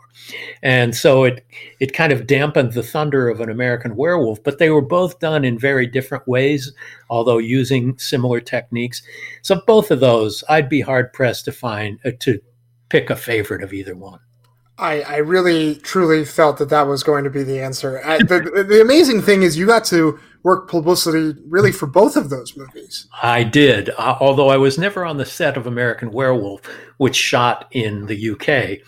And 0.62 0.96
so 0.96 1.26
it 1.26 1.44
it 1.80 1.94
kind 1.94 2.14
of 2.14 2.28
dampened 2.28 2.74
the 2.74 2.84
thunder 2.84 3.28
of 3.28 3.42
an 3.42 3.50
American 3.50 3.96
werewolf, 3.96 4.42
but 4.44 4.60
they 4.60 4.70
were 4.70 4.82
both 4.82 5.20
done 5.20 5.44
in 5.44 5.60
very 5.60 5.88
different 5.88 6.28
ways, 6.28 6.72
although 7.10 7.40
using 7.40 7.98
similar 7.98 8.40
techniques. 8.40 9.02
So 9.42 9.62
both 9.66 9.92
of 9.92 10.00
those, 10.00 10.44
I'd 10.48 10.70
be 10.70 10.82
hard 10.82 11.12
pressed 11.12 11.46
to 11.46 11.52
find 11.52 12.00
uh, 12.06 12.12
to 12.20 12.40
pick 12.90 13.10
a 13.10 13.16
favorite 13.16 13.64
of 13.64 13.74
either 13.74 13.96
one. 13.96 14.20
I, 14.80 15.02
I 15.02 15.18
really 15.18 15.76
truly 15.76 16.24
felt 16.24 16.58
that 16.60 16.70
that 16.70 16.84
was 16.84 17.02
going 17.02 17.24
to 17.24 17.30
be 17.30 17.44
the 17.44 17.60
answer. 17.60 18.02
I, 18.06 18.20
the, 18.20 18.66
the 18.68 18.82
amazing 18.82 19.22
thing 19.24 19.42
is 19.42 19.58
you 19.58 19.66
got 19.66 19.86
to 19.86 20.20
work 20.44 20.70
publicity 20.70 21.40
really 21.48 21.72
for 21.72 21.88
both 21.88 22.16
of 22.16 22.30
those 22.30 22.56
movies. 22.56 23.08
I 23.22 23.44
did, 23.44 23.90
uh, 23.98 24.18
although 24.20 24.50
I 24.50 24.58
was 24.58 24.78
never 24.78 25.04
on 25.04 25.18
the 25.18 25.26
set 25.26 25.58
of 25.58 25.66
American 25.66 26.12
Werewolf, 26.12 26.62
which 26.98 27.16
shot 27.16 27.68
in 27.72 28.06
the 28.06 28.32
UK. 28.32 28.86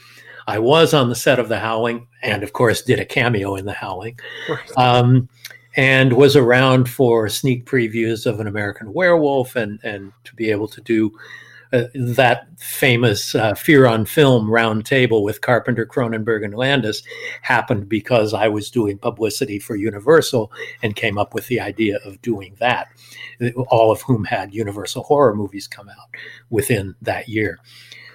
I 0.47 0.59
was 0.59 0.93
on 0.93 1.09
the 1.09 1.15
set 1.15 1.39
of 1.39 1.49
The 1.49 1.59
Howling, 1.59 2.07
and 2.21 2.43
of 2.43 2.53
course 2.53 2.81
did 2.81 2.99
a 2.99 3.05
cameo 3.05 3.55
in 3.55 3.65
The 3.65 3.73
Howling, 3.73 4.19
um, 4.77 5.27
and 5.75 6.13
was 6.13 6.35
around 6.35 6.89
for 6.89 7.29
sneak 7.29 7.65
previews 7.65 8.25
of 8.25 8.39
An 8.39 8.47
American 8.47 8.93
Werewolf, 8.93 9.55
and 9.55 9.79
and 9.83 10.11
to 10.23 10.35
be 10.35 10.51
able 10.51 10.67
to 10.69 10.81
do 10.81 11.11
uh, 11.71 11.83
that 11.93 12.47
famous 12.57 13.35
uh, 13.35 13.53
Fear 13.53 13.85
on 13.85 14.05
Film 14.05 14.47
roundtable 14.47 15.23
with 15.23 15.41
Carpenter, 15.41 15.85
Cronenberg, 15.85 16.43
and 16.43 16.53
Landis 16.53 17.03
happened 17.41 17.87
because 17.87 18.33
I 18.33 18.47
was 18.47 18.71
doing 18.71 18.97
publicity 18.97 19.59
for 19.59 19.75
Universal 19.75 20.51
and 20.81 20.95
came 20.95 21.17
up 21.17 21.33
with 21.33 21.47
the 21.47 21.59
idea 21.59 21.99
of 22.05 22.21
doing 22.21 22.55
that, 22.59 22.87
all 23.67 23.91
of 23.91 24.01
whom 24.01 24.25
had 24.25 24.53
Universal 24.53 25.03
horror 25.03 25.35
movies 25.35 25.67
come 25.67 25.89
out 25.89 26.09
within 26.49 26.95
that 27.01 27.29
year 27.29 27.59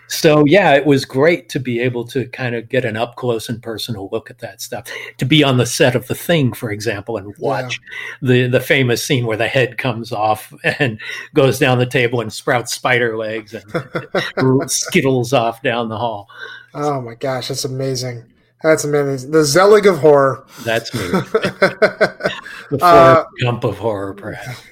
so 0.09 0.45
yeah, 0.47 0.75
it 0.75 0.87
was 0.87 1.05
great 1.05 1.49
to 1.51 1.61
be 1.61 1.81
able 1.81 2.05
to 2.09 2.27
kind 2.29 2.55
of 2.55 2.69
get 2.69 2.85
an 2.85 2.97
up 2.97 3.17
close 3.17 3.49
and 3.49 3.63
personal 3.63 4.09
look 4.13 4.31
at 4.31 4.39
that 4.39 4.61
stuff. 4.61 4.87
To 5.19 5.25
be 5.25 5.43
on 5.43 5.57
the 5.57 5.67
set 5.67 5.97
of 5.97 6.07
the 6.07 6.15
thing, 6.15 6.53
for 6.53 6.71
example, 6.71 7.17
and 7.17 7.35
watch 7.39 7.81
yeah. 8.23 8.29
the 8.29 8.49
the 8.49 8.61
famous 8.61 9.05
scene 9.05 9.27
where 9.27 9.37
the 9.37 9.49
head 9.49 9.79
comes 9.79 10.13
off 10.13 10.53
and 10.79 11.01
goes 11.35 11.59
down 11.59 11.79
the 11.79 11.87
table 11.87 12.21
and 12.21 12.33
sprouts 12.33 12.75
spider 12.75 13.17
legs 13.17 13.55
and 13.55 14.71
skittles 14.71 15.33
off 15.33 15.63
down 15.63 15.89
the 15.89 15.99
hall. 15.99 16.29
Oh 16.75 17.01
my 17.01 17.15
gosh, 17.15 17.49
that's 17.49 17.65
amazing. 17.65 18.25
That's 18.63 18.85
amazing. 18.85 19.31
The 19.31 19.45
Zelig 19.45 19.87
of 19.87 19.99
horror. 19.99 20.47
That's 20.65 20.93
me. 20.95 21.01
the 21.11 22.79
uh, 22.81 23.25
Gump 23.43 23.63
of 23.63 23.77
horror, 23.77 24.15
perhaps. 24.15 24.63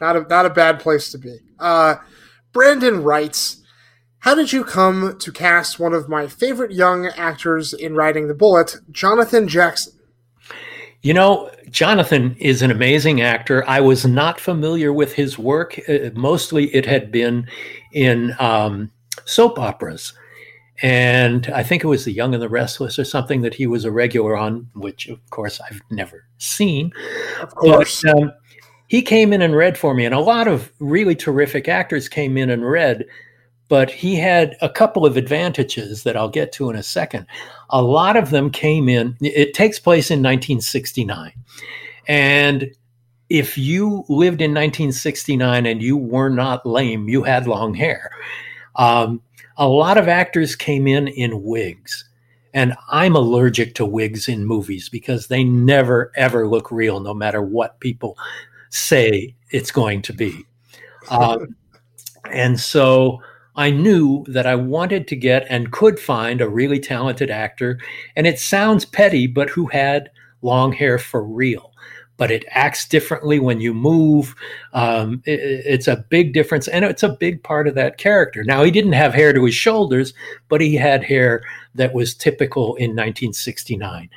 not 0.00 0.16
a 0.16 0.20
not 0.22 0.46
a 0.46 0.50
bad 0.50 0.78
place 0.78 1.10
to 1.10 1.18
be. 1.18 1.38
Uh, 1.58 1.96
Brandon 2.58 3.04
writes, 3.04 3.62
How 4.18 4.34
did 4.34 4.52
you 4.52 4.64
come 4.64 5.16
to 5.20 5.30
cast 5.30 5.78
one 5.78 5.92
of 5.92 6.08
my 6.08 6.26
favorite 6.26 6.72
young 6.72 7.06
actors 7.06 7.72
in 7.72 7.94
Riding 7.94 8.26
the 8.26 8.34
Bullet, 8.34 8.74
Jonathan 8.90 9.46
Jackson? 9.46 9.92
You 11.02 11.14
know, 11.14 11.52
Jonathan 11.70 12.34
is 12.40 12.60
an 12.60 12.72
amazing 12.72 13.20
actor. 13.20 13.62
I 13.68 13.78
was 13.78 14.04
not 14.04 14.40
familiar 14.40 14.92
with 14.92 15.12
his 15.12 15.38
work. 15.38 15.78
Uh, 15.88 16.10
mostly 16.14 16.74
it 16.74 16.84
had 16.84 17.12
been 17.12 17.46
in 17.92 18.34
um, 18.40 18.90
soap 19.24 19.60
operas. 19.60 20.12
And 20.82 21.46
I 21.54 21.62
think 21.62 21.84
it 21.84 21.88
was 21.88 22.04
The 22.04 22.12
Young 22.12 22.34
and 22.34 22.42
the 22.42 22.48
Restless 22.48 22.98
or 22.98 23.04
something 23.04 23.42
that 23.42 23.54
he 23.54 23.68
was 23.68 23.84
a 23.84 23.92
regular 23.92 24.36
on, 24.36 24.68
which 24.74 25.06
of 25.06 25.20
course 25.30 25.60
I've 25.60 25.80
never 25.92 26.24
seen. 26.38 26.90
Of 27.40 27.54
course. 27.54 28.02
But, 28.02 28.20
um, 28.20 28.32
he 28.88 29.02
came 29.02 29.32
in 29.32 29.42
and 29.42 29.54
read 29.54 29.78
for 29.78 29.94
me, 29.94 30.04
and 30.04 30.14
a 30.14 30.20
lot 30.20 30.48
of 30.48 30.72
really 30.80 31.14
terrific 31.14 31.68
actors 31.68 32.08
came 32.08 32.36
in 32.36 32.50
and 32.50 32.66
read. 32.66 33.06
But 33.68 33.90
he 33.90 34.16
had 34.16 34.56
a 34.62 34.70
couple 34.70 35.04
of 35.04 35.18
advantages 35.18 36.02
that 36.02 36.16
I'll 36.16 36.30
get 36.30 36.52
to 36.52 36.70
in 36.70 36.76
a 36.76 36.82
second. 36.82 37.26
A 37.68 37.82
lot 37.82 38.16
of 38.16 38.30
them 38.30 38.50
came 38.50 38.88
in, 38.88 39.14
it 39.20 39.52
takes 39.52 39.78
place 39.78 40.10
in 40.10 40.20
1969. 40.20 41.32
And 42.08 42.70
if 43.28 43.58
you 43.58 44.06
lived 44.08 44.40
in 44.40 44.52
1969 44.52 45.66
and 45.66 45.82
you 45.82 45.98
were 45.98 46.30
not 46.30 46.64
lame, 46.64 47.10
you 47.10 47.22
had 47.22 47.46
long 47.46 47.74
hair. 47.74 48.10
Um, 48.76 49.20
a 49.58 49.68
lot 49.68 49.98
of 49.98 50.08
actors 50.08 50.56
came 50.56 50.86
in 50.86 51.08
in 51.08 51.42
wigs. 51.42 52.08
And 52.54 52.74
I'm 52.90 53.14
allergic 53.14 53.74
to 53.74 53.84
wigs 53.84 54.28
in 54.28 54.46
movies 54.46 54.88
because 54.88 55.26
they 55.26 55.44
never, 55.44 56.10
ever 56.16 56.48
look 56.48 56.72
real, 56.72 57.00
no 57.00 57.12
matter 57.12 57.42
what 57.42 57.78
people 57.80 58.16
say 58.70 59.34
it's 59.50 59.70
going 59.70 60.02
to 60.02 60.12
be. 60.12 60.44
Um, 61.10 61.56
and 62.30 62.60
so 62.60 63.20
I 63.56 63.70
knew 63.70 64.24
that 64.28 64.46
I 64.46 64.54
wanted 64.54 65.08
to 65.08 65.16
get 65.16 65.46
and 65.48 65.72
could 65.72 65.98
find 65.98 66.40
a 66.40 66.48
really 66.48 66.78
talented 66.78 67.30
actor. 67.30 67.78
And 68.14 68.26
it 68.26 68.38
sounds 68.38 68.84
petty, 68.84 69.26
but 69.26 69.50
who 69.50 69.66
had 69.66 70.10
long 70.42 70.72
hair 70.72 70.98
for 70.98 71.24
real. 71.24 71.72
But 72.18 72.30
it 72.30 72.44
acts 72.50 72.86
differently 72.86 73.38
when 73.38 73.60
you 73.60 73.72
move. 73.72 74.34
Um, 74.74 75.22
it, 75.24 75.40
it's 75.40 75.88
a 75.88 76.04
big 76.10 76.34
difference, 76.34 76.68
and 76.68 76.84
it's 76.84 77.02
a 77.02 77.16
big 77.18 77.42
part 77.42 77.66
of 77.66 77.74
that 77.76 77.96
character. 77.96 78.44
Now, 78.44 78.62
he 78.62 78.70
didn't 78.70 78.92
have 78.92 79.14
hair 79.14 79.32
to 79.32 79.44
his 79.44 79.54
shoulders, 79.54 80.12
but 80.50 80.60
he 80.60 80.74
had 80.74 81.02
hair 81.02 81.42
that 81.74 81.94
was 81.94 82.14
typical 82.14 82.74
in 82.74 82.90
1969 82.90 84.10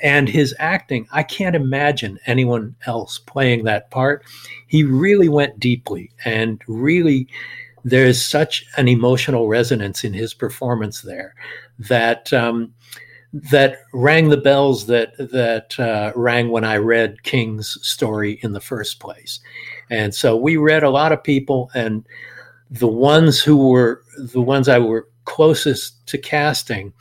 and 0.00 0.28
his 0.28 0.54
acting 0.58 1.06
i 1.12 1.22
can't 1.22 1.54
imagine 1.56 2.18
anyone 2.26 2.74
else 2.86 3.18
playing 3.18 3.64
that 3.64 3.90
part 3.90 4.24
he 4.66 4.82
really 4.82 5.28
went 5.28 5.58
deeply 5.60 6.10
and 6.24 6.60
really 6.66 7.28
there's 7.84 8.24
such 8.24 8.64
an 8.76 8.88
emotional 8.88 9.46
resonance 9.46 10.04
in 10.04 10.12
his 10.12 10.32
performance 10.34 11.02
there 11.02 11.34
that 11.78 12.32
um, 12.32 12.72
that 13.34 13.78
rang 13.92 14.28
the 14.28 14.36
bells 14.36 14.86
that 14.86 15.16
that 15.18 15.78
uh, 15.78 16.12
rang 16.14 16.50
when 16.50 16.62
I 16.62 16.76
read 16.76 17.24
King's 17.24 17.78
story 17.86 18.38
in 18.42 18.52
the 18.52 18.60
first 18.60 19.00
place, 19.00 19.40
and 19.90 20.14
so 20.14 20.36
we 20.36 20.56
read 20.56 20.84
a 20.84 20.90
lot 20.90 21.10
of 21.10 21.22
people, 21.22 21.70
and 21.74 22.06
the 22.70 22.88
ones 22.88 23.40
who 23.40 23.68
were 23.68 24.02
the 24.18 24.40
ones 24.40 24.68
I 24.68 24.78
were 24.78 25.08
closest 25.24 26.06
to 26.06 26.18
casting, 26.18 26.92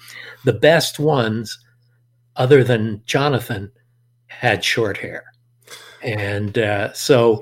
the 0.43 0.53
best 0.53 0.99
ones 0.99 1.59
other 2.35 2.63
than 2.63 3.03
Jonathan, 3.05 3.71
had 4.27 4.63
short 4.63 4.97
hair. 4.97 5.23
And 6.01 6.57
uh, 6.57 6.93
so 6.93 7.41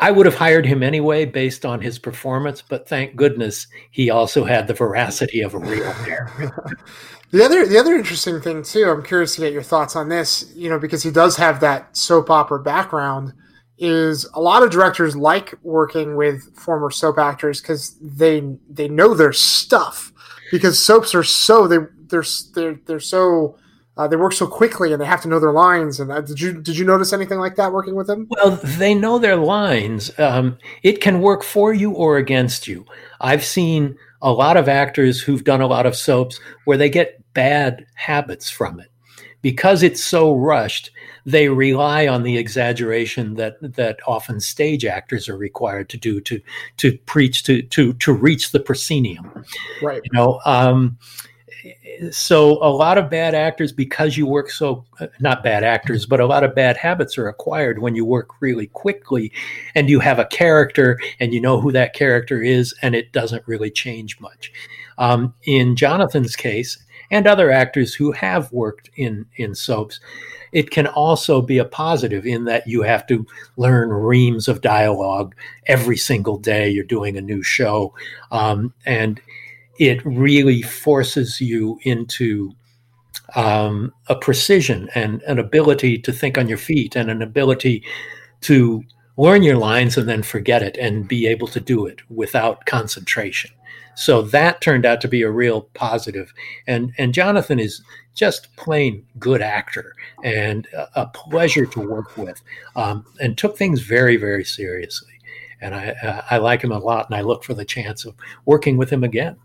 I 0.00 0.10
would 0.10 0.26
have 0.26 0.34
hired 0.34 0.66
him 0.66 0.82
anyway 0.82 1.24
based 1.24 1.64
on 1.64 1.80
his 1.80 1.98
performance, 1.98 2.62
but 2.62 2.88
thank 2.88 3.14
goodness 3.14 3.66
he 3.90 4.10
also 4.10 4.44
had 4.44 4.66
the 4.66 4.74
veracity 4.74 5.40
of 5.40 5.54
a 5.54 5.58
real 5.58 5.92
hair. 5.92 6.30
the 7.34 7.44
other 7.44 7.66
the 7.66 7.78
other 7.78 7.96
interesting 7.96 8.40
thing 8.40 8.62
too, 8.62 8.88
I'm 8.88 9.02
curious 9.02 9.34
to 9.34 9.40
get 9.40 9.52
your 9.52 9.62
thoughts 9.62 9.96
on 9.96 10.08
this, 10.08 10.52
you 10.54 10.68
know, 10.68 10.78
because 10.78 11.02
he 11.02 11.10
does 11.10 11.36
have 11.36 11.58
that 11.60 11.96
soap 11.96 12.30
opera 12.30 12.60
background, 12.60 13.32
is 13.76 14.24
a 14.34 14.40
lot 14.40 14.62
of 14.62 14.70
directors 14.70 15.16
like 15.16 15.52
working 15.64 16.14
with 16.14 16.56
former 16.56 16.92
soap 16.92 17.18
actors 17.18 17.60
because 17.60 17.98
they 18.00 18.40
they 18.70 18.86
know 18.86 19.14
their 19.14 19.32
stuff 19.32 20.12
because 20.52 20.78
soaps 20.78 21.12
are 21.12 21.24
so 21.24 21.66
they 21.66 21.78
they're 22.06 22.24
they're 22.54 22.78
they're 22.86 23.00
so 23.00 23.58
uh, 23.96 24.06
they 24.06 24.14
work 24.14 24.32
so 24.32 24.46
quickly 24.46 24.92
and 24.92 25.02
they 25.02 25.06
have 25.06 25.22
to 25.22 25.28
know 25.28 25.40
their 25.40 25.52
lines. 25.52 25.98
And 25.98 26.12
uh, 26.12 26.20
did 26.20 26.40
you 26.40 26.62
did 26.62 26.78
you 26.78 26.84
notice 26.84 27.12
anything 27.12 27.40
like 27.40 27.56
that 27.56 27.72
working 27.72 27.96
with 27.96 28.06
them? 28.06 28.28
Well, 28.30 28.60
they 28.62 28.94
know 28.94 29.18
their 29.18 29.36
lines. 29.36 30.16
Um, 30.20 30.56
it 30.84 31.00
can 31.00 31.20
work 31.20 31.42
for 31.42 31.74
you 31.74 31.90
or 31.90 32.16
against 32.16 32.68
you. 32.68 32.86
I've 33.20 33.44
seen 33.44 33.96
a 34.22 34.32
lot 34.32 34.56
of 34.56 34.68
actors 34.68 35.20
who've 35.20 35.42
done 35.42 35.60
a 35.60 35.66
lot 35.66 35.84
of 35.84 35.96
soaps 35.96 36.38
where 36.64 36.78
they 36.78 36.88
get 36.88 37.23
bad 37.34 37.86
habits 37.94 38.48
from 38.48 38.80
it 38.80 38.90
because 39.44 39.82
it's 39.82 40.02
so 40.02 40.34
rushed. 40.34 40.90
They 41.26 41.50
rely 41.50 42.06
on 42.06 42.22
the 42.22 42.38
exaggeration 42.38 43.34
that 43.34 43.56
that 43.60 43.98
often 44.06 44.40
stage 44.40 44.86
actors 44.86 45.28
are 45.28 45.36
required 45.36 45.90
to 45.90 45.98
do 45.98 46.20
to 46.22 46.40
to 46.78 46.96
preach 47.04 47.42
to 47.44 47.60
to 47.60 47.92
to 47.92 48.12
reach 48.12 48.52
the 48.52 48.60
proscenium. 48.60 49.44
Right. 49.82 50.00
You 50.02 50.10
know. 50.14 50.40
Um, 50.46 50.98
so 52.10 52.52
a 52.62 52.68
lot 52.68 52.98
of 52.98 53.10
bad 53.10 53.34
actors 53.34 53.72
because 53.72 54.16
you 54.16 54.26
work 54.26 54.50
so 54.50 54.84
not 55.20 55.42
bad 55.42 55.64
actors 55.64 56.04
but 56.04 56.20
a 56.20 56.26
lot 56.26 56.44
of 56.44 56.54
bad 56.54 56.76
habits 56.76 57.16
are 57.16 57.28
acquired 57.28 57.78
when 57.78 57.94
you 57.94 58.04
work 58.04 58.40
really 58.40 58.66
quickly 58.66 59.32
and 59.74 59.88
you 59.88 60.00
have 60.00 60.18
a 60.18 60.26
character 60.26 60.98
and 61.20 61.32
you 61.32 61.40
know 61.40 61.60
who 61.60 61.72
that 61.72 61.94
character 61.94 62.42
is 62.42 62.74
and 62.82 62.94
it 62.94 63.12
doesn't 63.12 63.46
really 63.46 63.70
change 63.70 64.20
much 64.20 64.52
um, 64.98 65.32
in 65.44 65.76
jonathan's 65.76 66.36
case 66.36 66.76
and 67.10 67.26
other 67.26 67.50
actors 67.50 67.94
who 67.94 68.12
have 68.12 68.50
worked 68.52 68.90
in 68.96 69.26
in 69.36 69.54
soaps 69.54 70.00
it 70.52 70.70
can 70.70 70.86
also 70.86 71.42
be 71.42 71.58
a 71.58 71.64
positive 71.64 72.24
in 72.24 72.44
that 72.44 72.66
you 72.66 72.82
have 72.82 73.06
to 73.06 73.26
learn 73.56 73.90
reams 73.90 74.46
of 74.48 74.60
dialogue 74.60 75.34
every 75.66 75.96
single 75.96 76.38
day 76.38 76.68
you're 76.68 76.84
doing 76.84 77.16
a 77.16 77.22
new 77.22 77.42
show 77.42 77.92
um, 78.30 78.72
and 78.86 79.20
it 79.78 80.04
really 80.04 80.62
forces 80.62 81.40
you 81.40 81.78
into 81.82 82.52
um, 83.34 83.92
a 84.08 84.14
precision 84.14 84.88
and 84.94 85.22
an 85.22 85.38
ability 85.38 85.98
to 85.98 86.12
think 86.12 86.38
on 86.38 86.48
your 86.48 86.58
feet 86.58 86.96
and 86.96 87.10
an 87.10 87.22
ability 87.22 87.82
to 88.42 88.84
learn 89.16 89.42
your 89.42 89.56
lines 89.56 89.96
and 89.96 90.08
then 90.08 90.22
forget 90.22 90.62
it 90.62 90.76
and 90.76 91.08
be 91.08 91.26
able 91.26 91.48
to 91.48 91.60
do 91.60 91.86
it 91.86 92.00
without 92.10 92.66
concentration. 92.66 93.50
So 93.96 94.22
that 94.22 94.60
turned 94.60 94.84
out 94.84 95.00
to 95.02 95.08
be 95.08 95.22
a 95.22 95.30
real 95.30 95.62
positive. 95.74 96.32
And 96.66 96.92
and 96.98 97.14
Jonathan 97.14 97.58
is 97.58 97.82
just 98.14 98.54
plain 98.56 99.04
good 99.18 99.42
actor 99.42 99.94
and 100.22 100.66
a 100.94 101.06
pleasure 101.06 101.66
to 101.66 101.80
work 101.80 102.16
with, 102.16 102.40
um, 102.76 103.04
and 103.20 103.36
took 103.36 103.56
things 103.56 103.80
very 103.80 104.16
very 104.16 104.44
seriously. 104.44 105.12
And 105.60 105.74
I 105.74 106.22
I 106.30 106.38
like 106.38 106.62
him 106.62 106.72
a 106.72 106.78
lot, 106.78 107.08
and 107.08 107.16
I 107.16 107.22
look 107.22 107.44
for 107.44 107.54
the 107.54 107.64
chance 107.64 108.04
of 108.04 108.14
working 108.44 108.76
with 108.76 108.90
him 108.90 109.04
again. 109.04 109.36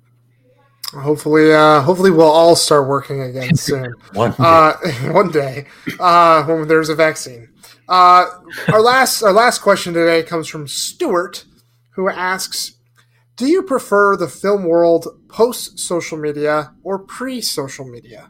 Hopefully, 0.94 1.54
uh, 1.54 1.82
hopefully 1.82 2.10
we'll 2.10 2.26
all 2.32 2.56
start 2.56 2.88
working 2.88 3.22
again 3.22 3.56
soon. 3.56 3.94
one 4.14 4.32
day. 4.32 4.38
Uh, 4.40 4.74
one 5.12 5.30
day, 5.30 5.66
uh, 6.00 6.44
when 6.46 6.68
there's 6.68 6.90
a 6.90 6.96
vaccine. 6.96 7.50
Uh, 7.88 8.26
our 8.72 8.82
last 8.82 9.22
our 9.22 9.34
last 9.34 9.60
question 9.60 9.94
today 9.94 10.24
comes 10.24 10.48
from 10.48 10.68
Stuart, 10.68 11.46
who 11.92 12.10
asks, 12.10 12.74
"Do 13.40 13.48
you 13.48 13.64
prefer 13.64 14.18
the 14.18 14.28
film 14.28 14.66
world 14.66 15.08
post 15.30 15.80
social 15.80 16.18
media 16.18 16.74
or 16.84 17.00
pre 17.00 17.40
social 17.40 17.86
media? 17.86 18.28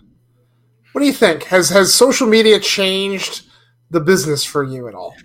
What 0.92 1.02
do 1.02 1.08
you 1.08 1.14
think? 1.14 1.46
Has 1.46 1.70
has 1.70 1.92
social 1.92 2.28
media 2.28 2.60
changed 2.60 3.48
the 3.90 4.00
business 4.00 4.44
for 4.44 4.64
you 4.64 4.88
at 4.88 4.94
all?" 4.94 5.16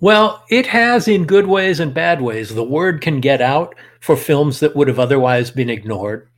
Well, 0.00 0.44
it 0.50 0.66
has 0.66 1.08
in 1.08 1.24
good 1.24 1.46
ways 1.46 1.80
and 1.80 1.94
bad 1.94 2.20
ways. 2.20 2.54
The 2.54 2.62
word 2.62 3.00
can 3.00 3.20
get 3.20 3.40
out 3.40 3.74
for 4.00 4.18
films 4.18 4.60
that 4.60 4.76
would 4.76 4.88
have 4.88 4.98
otherwise 4.98 5.50
been 5.50 5.70
ignored. 5.70 6.28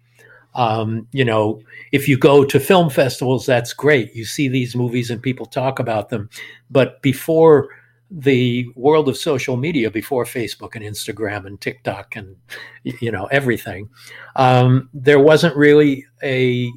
Um, 0.54 1.08
you 1.10 1.24
know, 1.24 1.62
if 1.90 2.06
you 2.06 2.16
go 2.16 2.44
to 2.44 2.60
film 2.60 2.90
festivals, 2.90 3.44
that's 3.44 3.72
great. 3.72 4.14
You 4.14 4.24
see 4.24 4.46
these 4.46 4.76
movies 4.76 5.10
and 5.10 5.20
people 5.20 5.46
talk 5.46 5.80
about 5.80 6.10
them. 6.10 6.30
But 6.70 7.02
before 7.02 7.70
the 8.16 8.66
world 8.76 9.08
of 9.08 9.16
social 9.16 9.56
media, 9.56 9.90
before 9.90 10.24
Facebook 10.24 10.76
and 10.76 10.84
Instagram 10.84 11.46
and 11.46 11.60
TikTok 11.60 12.14
and 12.14 12.36
you 12.84 13.10
know 13.10 13.26
everything, 13.26 13.88
um, 14.36 14.88
there 14.94 15.20
wasn't 15.20 15.56
really 15.56 16.06
a, 16.22 16.70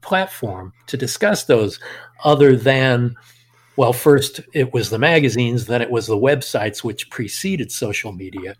platform 0.00 0.72
to 0.86 0.96
discuss 0.96 1.44
those 1.44 1.80
other 2.24 2.56
than 2.56 3.16
well, 3.76 3.92
first 3.92 4.40
it 4.54 4.72
was 4.72 4.90
the 4.90 4.98
magazines, 4.98 5.66
then 5.66 5.80
it 5.80 5.90
was 5.90 6.08
the 6.08 6.16
websites 6.16 6.82
which 6.82 7.10
preceded 7.10 7.70
social 7.70 8.10
media. 8.10 8.56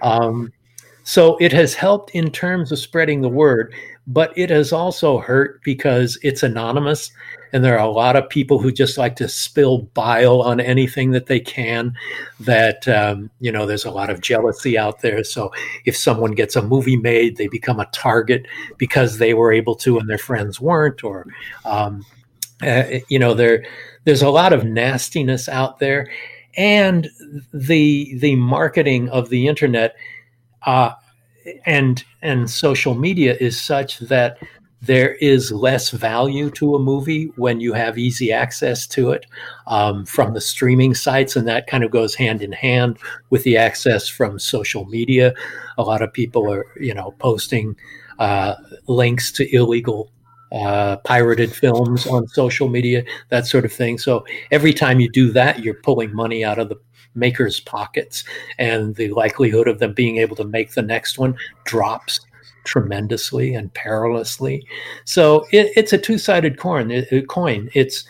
Um, 0.00 0.52
so 1.02 1.36
it 1.36 1.52
has 1.52 1.74
helped 1.74 2.12
in 2.12 2.30
terms 2.30 2.72
of 2.72 2.78
spreading 2.78 3.20
the 3.20 3.28
word, 3.28 3.74
but 4.06 4.36
it 4.36 4.50
has 4.50 4.72
also 4.72 5.18
hurt 5.18 5.62
because 5.62 6.18
it's 6.22 6.42
anonymous. 6.42 7.10
And 7.52 7.64
there 7.64 7.78
are 7.78 7.86
a 7.86 7.90
lot 7.90 8.16
of 8.16 8.28
people 8.28 8.58
who 8.58 8.72
just 8.72 8.98
like 8.98 9.16
to 9.16 9.28
spill 9.28 9.82
bile 9.94 10.42
on 10.42 10.60
anything 10.60 11.12
that 11.12 11.26
they 11.26 11.40
can. 11.40 11.94
That, 12.40 12.86
um, 12.88 13.30
you 13.40 13.52
know, 13.52 13.64
there's 13.64 13.84
a 13.84 13.90
lot 13.90 14.10
of 14.10 14.20
jealousy 14.20 14.76
out 14.76 15.00
there. 15.00 15.22
So 15.24 15.52
if 15.84 15.96
someone 15.96 16.32
gets 16.32 16.56
a 16.56 16.62
movie 16.62 16.96
made, 16.96 17.36
they 17.36 17.46
become 17.46 17.80
a 17.80 17.88
target 17.92 18.46
because 18.76 19.18
they 19.18 19.34
were 19.34 19.52
able 19.52 19.76
to 19.76 19.98
and 19.98 20.10
their 20.10 20.18
friends 20.18 20.60
weren't. 20.60 21.04
Or, 21.04 21.26
um, 21.64 22.04
uh, 22.62 22.84
you 23.08 23.18
know, 23.18 23.34
there, 23.34 23.64
there's 24.02 24.22
a 24.22 24.30
lot 24.30 24.52
of 24.52 24.64
nastiness 24.64 25.48
out 25.48 25.78
there. 25.78 26.10
And 26.56 27.08
the, 27.52 28.16
the 28.18 28.36
marketing 28.36 29.08
of 29.08 29.28
the 29.28 29.46
internet 29.46 29.96
uh, 30.66 30.92
and 31.66 32.04
and 32.22 32.50
social 32.50 32.94
media 32.94 33.36
is 33.40 33.60
such 33.60 33.98
that 34.00 34.38
there 34.82 35.14
is 35.14 35.50
less 35.50 35.90
value 35.90 36.50
to 36.50 36.74
a 36.74 36.78
movie 36.78 37.32
when 37.36 37.58
you 37.60 37.72
have 37.72 37.96
easy 37.96 38.30
access 38.32 38.86
to 38.86 39.10
it 39.12 39.24
um, 39.66 40.04
from 40.04 40.34
the 40.34 40.40
streaming 40.40 40.94
sites, 40.94 41.36
and 41.36 41.48
that 41.48 41.66
kind 41.66 41.84
of 41.84 41.90
goes 41.90 42.14
hand 42.14 42.42
in 42.42 42.52
hand 42.52 42.98
with 43.30 43.44
the 43.44 43.56
access 43.56 44.08
from 44.08 44.38
social 44.38 44.84
media. 44.86 45.32
A 45.78 45.82
lot 45.82 46.02
of 46.02 46.12
people 46.12 46.50
are, 46.52 46.66
you 46.78 46.92
know, 46.92 47.14
posting 47.18 47.76
uh, 48.18 48.56
links 48.86 49.32
to 49.32 49.54
illegal 49.54 50.10
uh, 50.52 50.98
pirated 50.98 51.52
films 51.52 52.06
on 52.06 52.28
social 52.28 52.68
media, 52.68 53.04
that 53.30 53.46
sort 53.46 53.64
of 53.64 53.72
thing. 53.72 53.98
So 53.98 54.24
every 54.50 54.72
time 54.72 55.00
you 55.00 55.10
do 55.10 55.32
that, 55.32 55.64
you're 55.64 55.74
pulling 55.82 56.14
money 56.14 56.44
out 56.44 56.58
of 56.58 56.68
the 56.68 56.76
makers' 57.14 57.60
pockets, 57.60 58.24
and 58.58 58.94
the 58.96 59.08
likelihood 59.08 59.68
of 59.68 59.78
them 59.78 59.92
being 59.92 60.18
able 60.18 60.36
to 60.36 60.44
make 60.44 60.72
the 60.72 60.82
next 60.82 61.18
one 61.18 61.36
drops 61.64 62.20
tremendously 62.64 63.54
and 63.54 63.72
perilously. 63.74 64.66
So 65.04 65.46
it, 65.52 65.72
it's 65.76 65.92
a 65.92 65.98
two-sided 65.98 66.58
coin. 66.58 66.90
It, 66.90 67.28
coin. 67.28 67.70
It's 67.74 68.04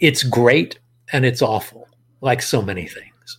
it's 0.00 0.22
great 0.22 0.78
and 1.12 1.24
it's 1.24 1.42
awful, 1.42 1.88
like 2.20 2.42
so 2.42 2.60
many 2.60 2.86
things. 2.86 3.38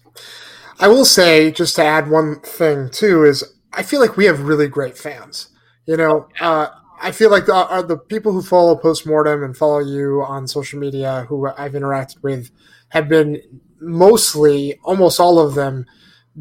I 0.79 0.87
will 0.87 1.05
say, 1.05 1.51
just 1.51 1.75
to 1.75 1.83
add 1.83 2.09
one 2.09 2.39
thing 2.41 2.89
too, 2.89 3.23
is 3.23 3.43
I 3.73 3.83
feel 3.83 4.01
like 4.01 4.17
we 4.17 4.25
have 4.25 4.41
really 4.41 4.67
great 4.67 4.97
fans. 4.97 5.49
You 5.85 5.97
know, 5.97 6.27
uh, 6.39 6.67
I 7.01 7.11
feel 7.11 7.29
like 7.29 7.45
the, 7.45 7.55
uh, 7.55 7.81
the 7.81 7.97
people 7.97 8.31
who 8.31 8.41
follow 8.41 8.75
Postmortem 8.75 9.43
and 9.43 9.55
follow 9.55 9.79
you 9.79 10.23
on 10.23 10.47
social 10.47 10.79
media, 10.79 11.25
who 11.27 11.47
I've 11.47 11.73
interacted 11.73 12.23
with, 12.23 12.49
have 12.89 13.09
been 13.09 13.41
mostly, 13.79 14.79
almost 14.83 15.19
all 15.19 15.39
of 15.39 15.55
them, 15.55 15.85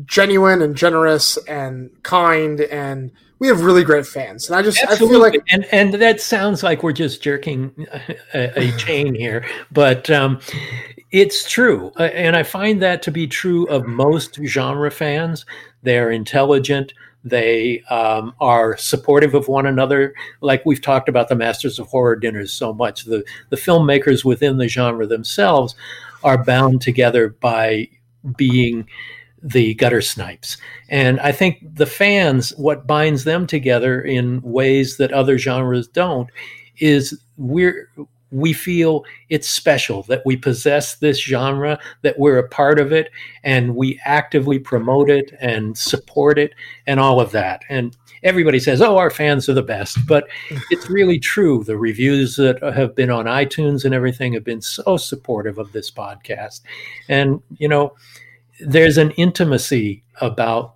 genuine 0.07 0.63
and 0.63 0.77
generous 0.77 1.37
and 1.47 1.91
kind 2.03 2.61
and 2.63 3.13
we 3.39 3.49
have 3.49 3.63
really 3.63 3.85
great 3.85 4.07
fans. 4.07 4.49
And 4.49 4.57
i 4.57 4.63
just 4.63 4.83
Absolutely. 4.83 5.07
i 5.07 5.11
feel 5.11 5.21
like 5.21 5.43
and 5.51 5.67
and 5.73 5.95
that 6.03 6.21
sounds 6.21 6.63
like 6.63 6.83
we're 6.83 6.93
just 6.93 7.23
jerking 7.23 7.87
a, 8.35 8.69
a 8.69 8.73
chain 8.73 9.15
here 9.15 9.47
but 9.71 10.11
um, 10.11 10.41
it's 11.11 11.49
true. 11.49 11.93
Uh, 11.99 12.05
and 12.05 12.37
i 12.37 12.43
find 12.43 12.83
that 12.83 13.03
to 13.03 13.11
be 13.11 13.27
true 13.27 13.67
of 13.67 13.87
most 13.87 14.39
genre 14.45 14.91
fans. 14.91 15.47
They're 15.83 16.11
intelligent. 16.11 16.95
They 17.27 17.81
um, 17.89 18.35
are 18.41 18.77
supportive 18.77 19.35
of 19.35 19.49
one 19.49 19.65
another. 19.65 20.15
Like 20.41 20.67
we've 20.67 20.83
talked 20.83 21.09
about 21.09 21.29
the 21.29 21.35
masters 21.37 21.79
of 21.79 21.87
horror 21.87 22.17
dinners 22.17 22.53
so 22.53 22.75
much 22.75 23.05
the 23.05 23.25
the 23.51 23.57
filmmakers 23.57 24.25
within 24.25 24.57
the 24.57 24.69
genre 24.69 25.07
themselves 25.07 25.77
are 26.25 26.43
bound 26.43 26.81
together 26.81 27.29
by 27.29 27.89
being 28.37 28.89
the 29.43 29.75
gutter 29.75 30.01
snipes. 30.01 30.57
And 30.89 31.21
I 31.21 31.31
think 31.31 31.59
the 31.77 31.87
fans, 31.87 32.51
what 32.57 32.87
binds 32.87 33.25
them 33.25 33.47
together 33.47 34.01
in 34.01 34.41
ways 34.41 34.97
that 34.97 35.13
other 35.13 35.37
genres 35.37 35.87
don't, 35.87 36.31
is 36.79 37.21
we're 37.37 37.91
we 38.35 38.53
feel 38.53 39.05
it's 39.29 39.49
special 39.49 40.03
that 40.03 40.23
we 40.27 40.37
possess 40.37 40.97
this 40.97 41.21
genre, 41.21 41.79
that 42.03 42.19
we're 42.19 42.39
a 42.39 42.49
part 42.49 42.81
of 42.81 42.93
it, 42.93 43.09
and 43.45 43.77
we 43.77 44.01
actively 44.05 44.59
promote 44.59 45.09
it 45.09 45.33
and 45.41 45.79
support 45.79 46.37
it 46.37 46.53
and 46.89 46.99
all 46.99 47.21
of 47.21 47.31
that. 47.31 47.63
And 47.69 47.97
everybody 48.25 48.59
says, 48.59 48.83
oh, 48.83 48.97
our 48.97 49.11
fans 49.11 49.49
are 49.49 49.55
the 49.55 49.63
best. 49.63 49.99
But 50.09 50.27
it's 50.71 50.91
really 50.91 51.21
true. 51.21 51.63
The 51.63 51.79
reviews 51.79 52.35
that 52.37 52.61
have 52.61 52.97
been 52.97 53.11
on 53.11 53.27
iTunes 53.27 53.85
and 53.85 53.95
everything 53.95 54.33
have 54.33 54.45
been 54.45 54.63
so 54.63 54.97
supportive 54.97 55.59
of 55.59 55.71
this 55.71 55.91
podcast. 55.91 56.63
And, 57.09 57.41
you 57.59 57.69
know, 57.69 57.95
there's 58.61 58.99
an 58.99 59.13
intimacy 59.13 60.03
about 60.21 60.75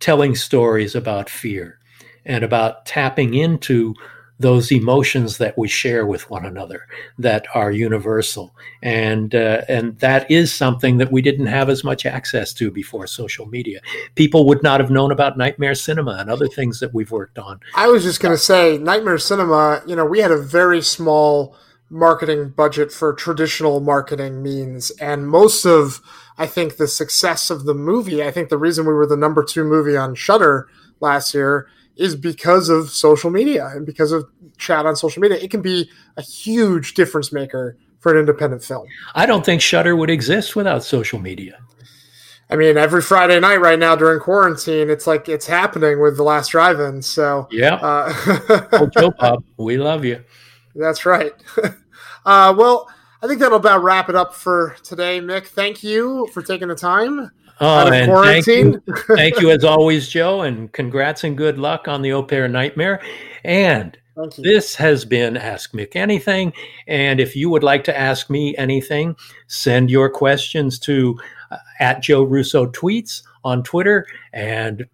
telling 0.00 0.34
stories 0.34 0.94
about 0.94 1.28
fear 1.28 1.78
and 2.24 2.42
about 2.42 2.86
tapping 2.86 3.34
into 3.34 3.94
those 4.40 4.72
emotions 4.72 5.38
that 5.38 5.56
we 5.56 5.68
share 5.68 6.04
with 6.04 6.28
one 6.28 6.44
another 6.44 6.86
that 7.18 7.46
are 7.54 7.70
universal. 7.70 8.54
And 8.82 9.34
uh, 9.34 9.62
and 9.68 9.98
that 10.00 10.30
is 10.30 10.52
something 10.52 10.98
that 10.98 11.12
we 11.12 11.22
didn't 11.22 11.46
have 11.46 11.68
as 11.68 11.84
much 11.84 12.04
access 12.04 12.52
to 12.54 12.70
before 12.70 13.06
social 13.06 13.46
media. 13.46 13.80
People 14.16 14.46
would 14.46 14.62
not 14.62 14.80
have 14.80 14.90
known 14.90 15.12
about 15.12 15.38
nightmare 15.38 15.74
cinema 15.74 16.16
and 16.18 16.30
other 16.30 16.48
things 16.48 16.80
that 16.80 16.92
we've 16.92 17.12
worked 17.12 17.38
on. 17.38 17.60
I 17.74 17.86
was 17.88 18.02
just 18.02 18.20
going 18.20 18.34
to 18.34 18.42
say 18.42 18.78
nightmare 18.78 19.18
cinema 19.18 19.82
you 19.86 19.94
know 19.94 20.04
we 20.04 20.20
had 20.20 20.30
a 20.30 20.40
very 20.40 20.82
small 20.82 21.56
marketing 21.90 22.48
budget 22.48 22.90
for 22.90 23.12
traditional 23.12 23.80
marketing 23.80 24.42
means. 24.42 24.90
And 25.00 25.28
most 25.28 25.64
of 25.64 26.00
i 26.36 26.46
think 26.46 26.76
the 26.76 26.88
success 26.88 27.48
of 27.48 27.64
the 27.64 27.74
movie 27.74 28.20
i 28.20 28.30
think 28.32 28.48
the 28.48 28.58
reason 28.58 28.84
we 28.84 28.92
were 28.92 29.06
the 29.06 29.16
number 29.16 29.44
2 29.44 29.62
movie 29.62 29.96
on 29.96 30.16
Shudder 30.16 30.66
last 31.00 31.32
year 31.32 31.68
is 31.96 32.16
because 32.16 32.68
of 32.68 32.90
social 32.90 33.30
media 33.30 33.66
and 33.68 33.86
because 33.86 34.12
of 34.12 34.28
chat 34.58 34.86
on 34.86 34.96
social 34.96 35.20
media. 35.20 35.38
It 35.38 35.50
can 35.50 35.62
be 35.62 35.90
a 36.16 36.22
huge 36.22 36.94
difference 36.94 37.32
maker 37.32 37.76
for 38.00 38.12
an 38.12 38.18
independent 38.18 38.62
film. 38.62 38.86
I 39.14 39.26
don't 39.26 39.44
think 39.44 39.62
Shudder 39.62 39.96
would 39.96 40.10
exist 40.10 40.56
without 40.56 40.84
social 40.84 41.18
media. 41.18 41.58
I 42.50 42.56
mean, 42.56 42.76
every 42.76 43.00
Friday 43.00 43.40
night 43.40 43.60
right 43.60 43.78
now 43.78 43.96
during 43.96 44.20
quarantine, 44.20 44.90
it's 44.90 45.06
like 45.06 45.28
it's 45.28 45.46
happening 45.46 46.00
with 46.00 46.16
the 46.16 46.22
last 46.22 46.50
drive-in. 46.50 47.00
So 47.00 47.48
yeah, 47.50 47.76
uh, 47.76 48.88
Joe 48.98 49.12
Bob, 49.18 49.44
we 49.56 49.78
love 49.78 50.04
you. 50.04 50.22
That's 50.74 51.06
right. 51.06 51.32
uh, 52.26 52.54
well, 52.56 52.88
I 53.22 53.26
think 53.26 53.40
that'll 53.40 53.56
about 53.56 53.82
wrap 53.82 54.10
it 54.10 54.14
up 54.14 54.34
for 54.34 54.76
today, 54.82 55.20
Mick. 55.20 55.46
Thank 55.46 55.82
you 55.82 56.28
for 56.34 56.42
taking 56.42 56.68
the 56.68 56.74
time. 56.74 57.30
Oh, 57.60 57.90
and 57.92 58.12
thank 58.12 58.46
you, 58.46 58.82
thank 59.16 59.40
you 59.40 59.50
as 59.50 59.64
always, 59.64 60.08
Joe, 60.08 60.42
and 60.42 60.72
congrats 60.72 61.24
and 61.24 61.36
good 61.36 61.58
luck 61.58 61.86
on 61.88 62.02
the 62.02 62.12
Au 62.12 62.22
Pair 62.22 62.48
Nightmare. 62.48 63.00
And 63.44 63.96
this 64.38 64.74
has 64.76 65.04
been 65.04 65.36
Ask 65.36 65.72
Mick 65.72 65.96
Anything. 65.96 66.52
And 66.86 67.20
if 67.20 67.34
you 67.34 67.50
would 67.50 67.62
like 67.62 67.84
to 67.84 67.96
ask 67.96 68.30
me 68.30 68.56
anything, 68.56 69.16
send 69.48 69.90
your 69.90 70.08
questions 70.08 70.78
to 70.80 71.18
uh, 71.50 71.58
at 71.80 72.02
Joe 72.02 72.22
Russo 72.22 72.66
Tweets 72.66 73.22
on 73.44 73.62
Twitter 73.62 74.06
and 74.32 74.86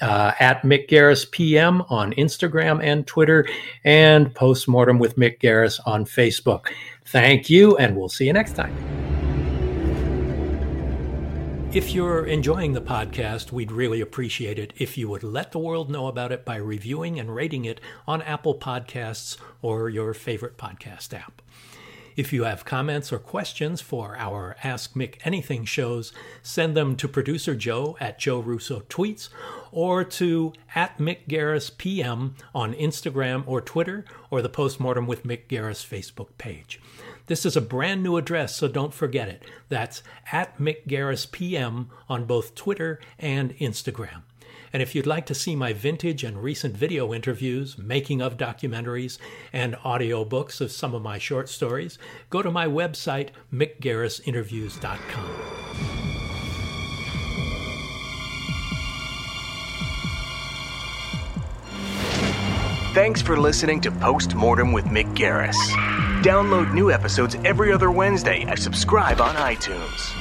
uh, 0.00 0.32
at 0.40 0.62
Mick 0.62 0.88
Garris 0.88 1.30
PM 1.30 1.82
on 1.82 2.12
Instagram 2.14 2.82
and 2.82 3.06
Twitter, 3.06 3.46
and 3.84 4.34
Postmortem 4.34 4.98
with 4.98 5.16
Mick 5.16 5.38
Garris 5.38 5.78
on 5.86 6.04
Facebook. 6.04 6.66
Thank 7.06 7.48
you, 7.48 7.76
and 7.76 7.96
we'll 7.96 8.08
see 8.08 8.26
you 8.26 8.32
next 8.32 8.54
time. 8.54 9.31
If 11.74 11.94
you're 11.94 12.26
enjoying 12.26 12.74
the 12.74 12.82
podcast, 12.82 13.50
we'd 13.50 13.72
really 13.72 14.02
appreciate 14.02 14.58
it 14.58 14.74
if 14.76 14.98
you 14.98 15.08
would 15.08 15.22
let 15.22 15.52
the 15.52 15.58
world 15.58 15.88
know 15.88 16.06
about 16.06 16.30
it 16.30 16.44
by 16.44 16.56
reviewing 16.56 17.18
and 17.18 17.34
rating 17.34 17.64
it 17.64 17.80
on 18.06 18.20
Apple 18.20 18.54
Podcasts 18.54 19.38
or 19.62 19.88
your 19.88 20.12
favorite 20.12 20.58
podcast 20.58 21.14
app. 21.14 21.40
If 22.14 22.30
you 22.30 22.44
have 22.44 22.66
comments 22.66 23.10
or 23.10 23.18
questions 23.18 23.80
for 23.80 24.18
our 24.18 24.54
Ask 24.62 24.92
Mick 24.92 25.14
Anything 25.24 25.64
shows, 25.64 26.12
send 26.42 26.76
them 26.76 26.94
to 26.96 27.08
producer 27.08 27.54
Joe 27.54 27.96
at 28.00 28.18
Joe 28.18 28.40
Russo 28.40 28.80
Tweets 28.90 29.30
or 29.70 30.04
to 30.04 30.52
at 30.74 30.98
Mick 30.98 31.26
Garris 31.26 31.74
PM 31.74 32.34
on 32.54 32.74
Instagram 32.74 33.44
or 33.46 33.62
Twitter 33.62 34.04
or 34.30 34.42
the 34.42 34.50
Postmortem 34.50 35.06
with 35.06 35.24
Mick 35.24 35.46
Garris 35.48 35.82
Facebook 35.82 36.28
page. 36.36 36.82
This 37.26 37.46
is 37.46 37.56
a 37.56 37.60
brand 37.60 38.02
new 38.02 38.16
address, 38.16 38.56
so 38.56 38.68
don't 38.68 38.92
forget 38.92 39.28
it. 39.28 39.44
That's 39.68 40.02
at 40.32 40.58
Mick 40.58 40.86
Garris 40.86 41.30
PM 41.30 41.90
on 42.08 42.24
both 42.24 42.54
Twitter 42.54 43.00
and 43.18 43.56
Instagram. 43.58 44.22
And 44.72 44.82
if 44.82 44.94
you'd 44.94 45.06
like 45.06 45.26
to 45.26 45.34
see 45.34 45.54
my 45.54 45.74
vintage 45.74 46.24
and 46.24 46.42
recent 46.42 46.76
video 46.76 47.12
interviews, 47.12 47.76
making 47.76 48.22
of 48.22 48.38
documentaries, 48.38 49.18
and 49.52 49.74
audiobooks 49.76 50.60
of 50.60 50.72
some 50.72 50.94
of 50.94 51.02
my 51.02 51.18
short 51.18 51.48
stories, 51.48 51.98
go 52.30 52.42
to 52.42 52.50
my 52.50 52.66
website, 52.66 53.28
mickgarrisinterviews.com. 53.52 55.30
Thanks 62.94 63.22
for 63.22 63.38
listening 63.38 63.80
to 63.82 63.90
Postmortem 63.90 64.72
with 64.72 64.86
Mick 64.86 65.14
Garris. 65.14 65.56
Download 66.22 66.72
new 66.72 66.92
episodes 66.92 67.34
every 67.44 67.72
other 67.72 67.90
Wednesday 67.90 68.44
and 68.46 68.56
subscribe 68.56 69.20
on 69.20 69.34
iTunes. 69.34 70.12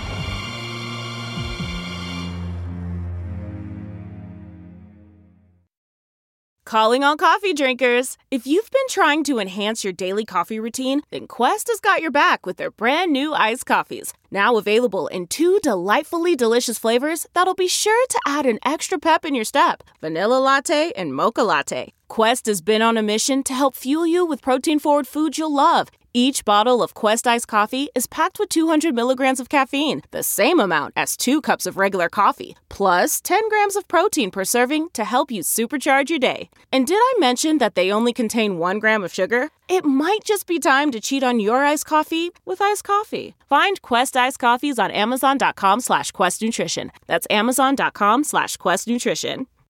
Calling 6.65 7.03
all 7.03 7.17
coffee 7.17 7.53
drinkers. 7.53 8.17
If 8.31 8.47
you've 8.47 8.71
been 8.71 8.81
trying 8.89 9.23
to 9.25 9.39
enhance 9.39 9.83
your 9.83 9.93
daily 9.93 10.25
coffee 10.25 10.59
routine, 10.59 11.01
then 11.11 11.27
Quest 11.27 11.67
has 11.67 11.79
got 11.79 12.01
your 12.01 12.11
back 12.11 12.45
with 12.45 12.57
their 12.57 12.71
brand 12.71 13.11
new 13.11 13.33
iced 13.33 13.65
coffees. 13.65 14.13
Now 14.33 14.55
available 14.55 15.07
in 15.07 15.27
two 15.27 15.59
delightfully 15.61 16.37
delicious 16.37 16.79
flavors 16.79 17.27
that'll 17.33 17.53
be 17.53 17.67
sure 17.67 18.07
to 18.07 18.19
add 18.25 18.45
an 18.45 18.59
extra 18.63 18.97
pep 18.97 19.25
in 19.25 19.35
your 19.35 19.43
step 19.43 19.83
vanilla 19.99 20.39
latte 20.39 20.93
and 20.95 21.13
mocha 21.13 21.43
latte. 21.43 21.91
Quest 22.07 22.45
has 22.45 22.61
been 22.61 22.81
on 22.81 22.97
a 22.97 23.01
mission 23.01 23.43
to 23.43 23.53
help 23.53 23.75
fuel 23.75 24.07
you 24.07 24.25
with 24.25 24.41
protein 24.41 24.79
forward 24.79 25.05
foods 25.05 25.37
you'll 25.37 25.53
love. 25.53 25.89
Each 26.13 26.43
bottle 26.43 26.83
of 26.83 26.93
Quest 26.93 27.25
iced 27.25 27.47
coffee 27.47 27.87
is 27.95 28.05
packed 28.05 28.37
with 28.37 28.49
200 28.49 28.93
milligrams 28.93 29.39
of 29.39 29.47
caffeine, 29.47 30.01
the 30.11 30.23
same 30.23 30.59
amount 30.59 30.93
as 30.97 31.15
two 31.15 31.39
cups 31.39 31.65
of 31.65 31.77
regular 31.77 32.09
coffee, 32.09 32.57
plus 32.67 33.21
10 33.21 33.47
grams 33.47 33.77
of 33.77 33.87
protein 33.87 34.29
per 34.29 34.43
serving 34.43 34.89
to 34.91 35.05
help 35.05 35.31
you 35.31 35.41
supercharge 35.41 36.09
your 36.09 36.19
day. 36.19 36.49
And 36.69 36.85
did 36.85 36.99
I 36.99 37.13
mention 37.19 37.59
that 37.59 37.75
they 37.75 37.91
only 37.91 38.11
contain 38.11 38.57
one 38.57 38.79
gram 38.79 39.05
of 39.05 39.13
sugar? 39.13 39.51
It 39.69 39.85
might 39.85 40.19
just 40.23 40.47
be 40.47 40.59
time 40.59 40.91
to 40.91 40.99
cheat 40.99 41.23
on 41.23 41.39
your 41.39 41.65
iced 41.65 41.85
coffee 41.85 42.31
with 42.45 42.61
iced 42.61 42.83
coffee. 42.83 43.35
Find 43.47 43.81
Quest 43.81 44.17
iced 44.17 44.39
coffees 44.39 44.79
on 44.79 44.91
amazon.com 44.91 45.79
slash 45.79 46.11
quest 46.11 46.41
nutrition. 46.41 46.91
That's 47.07 47.27
amazon.com 47.29 48.23
slash 48.23 48.57
quest 48.57 48.87
nutrition. 48.87 49.47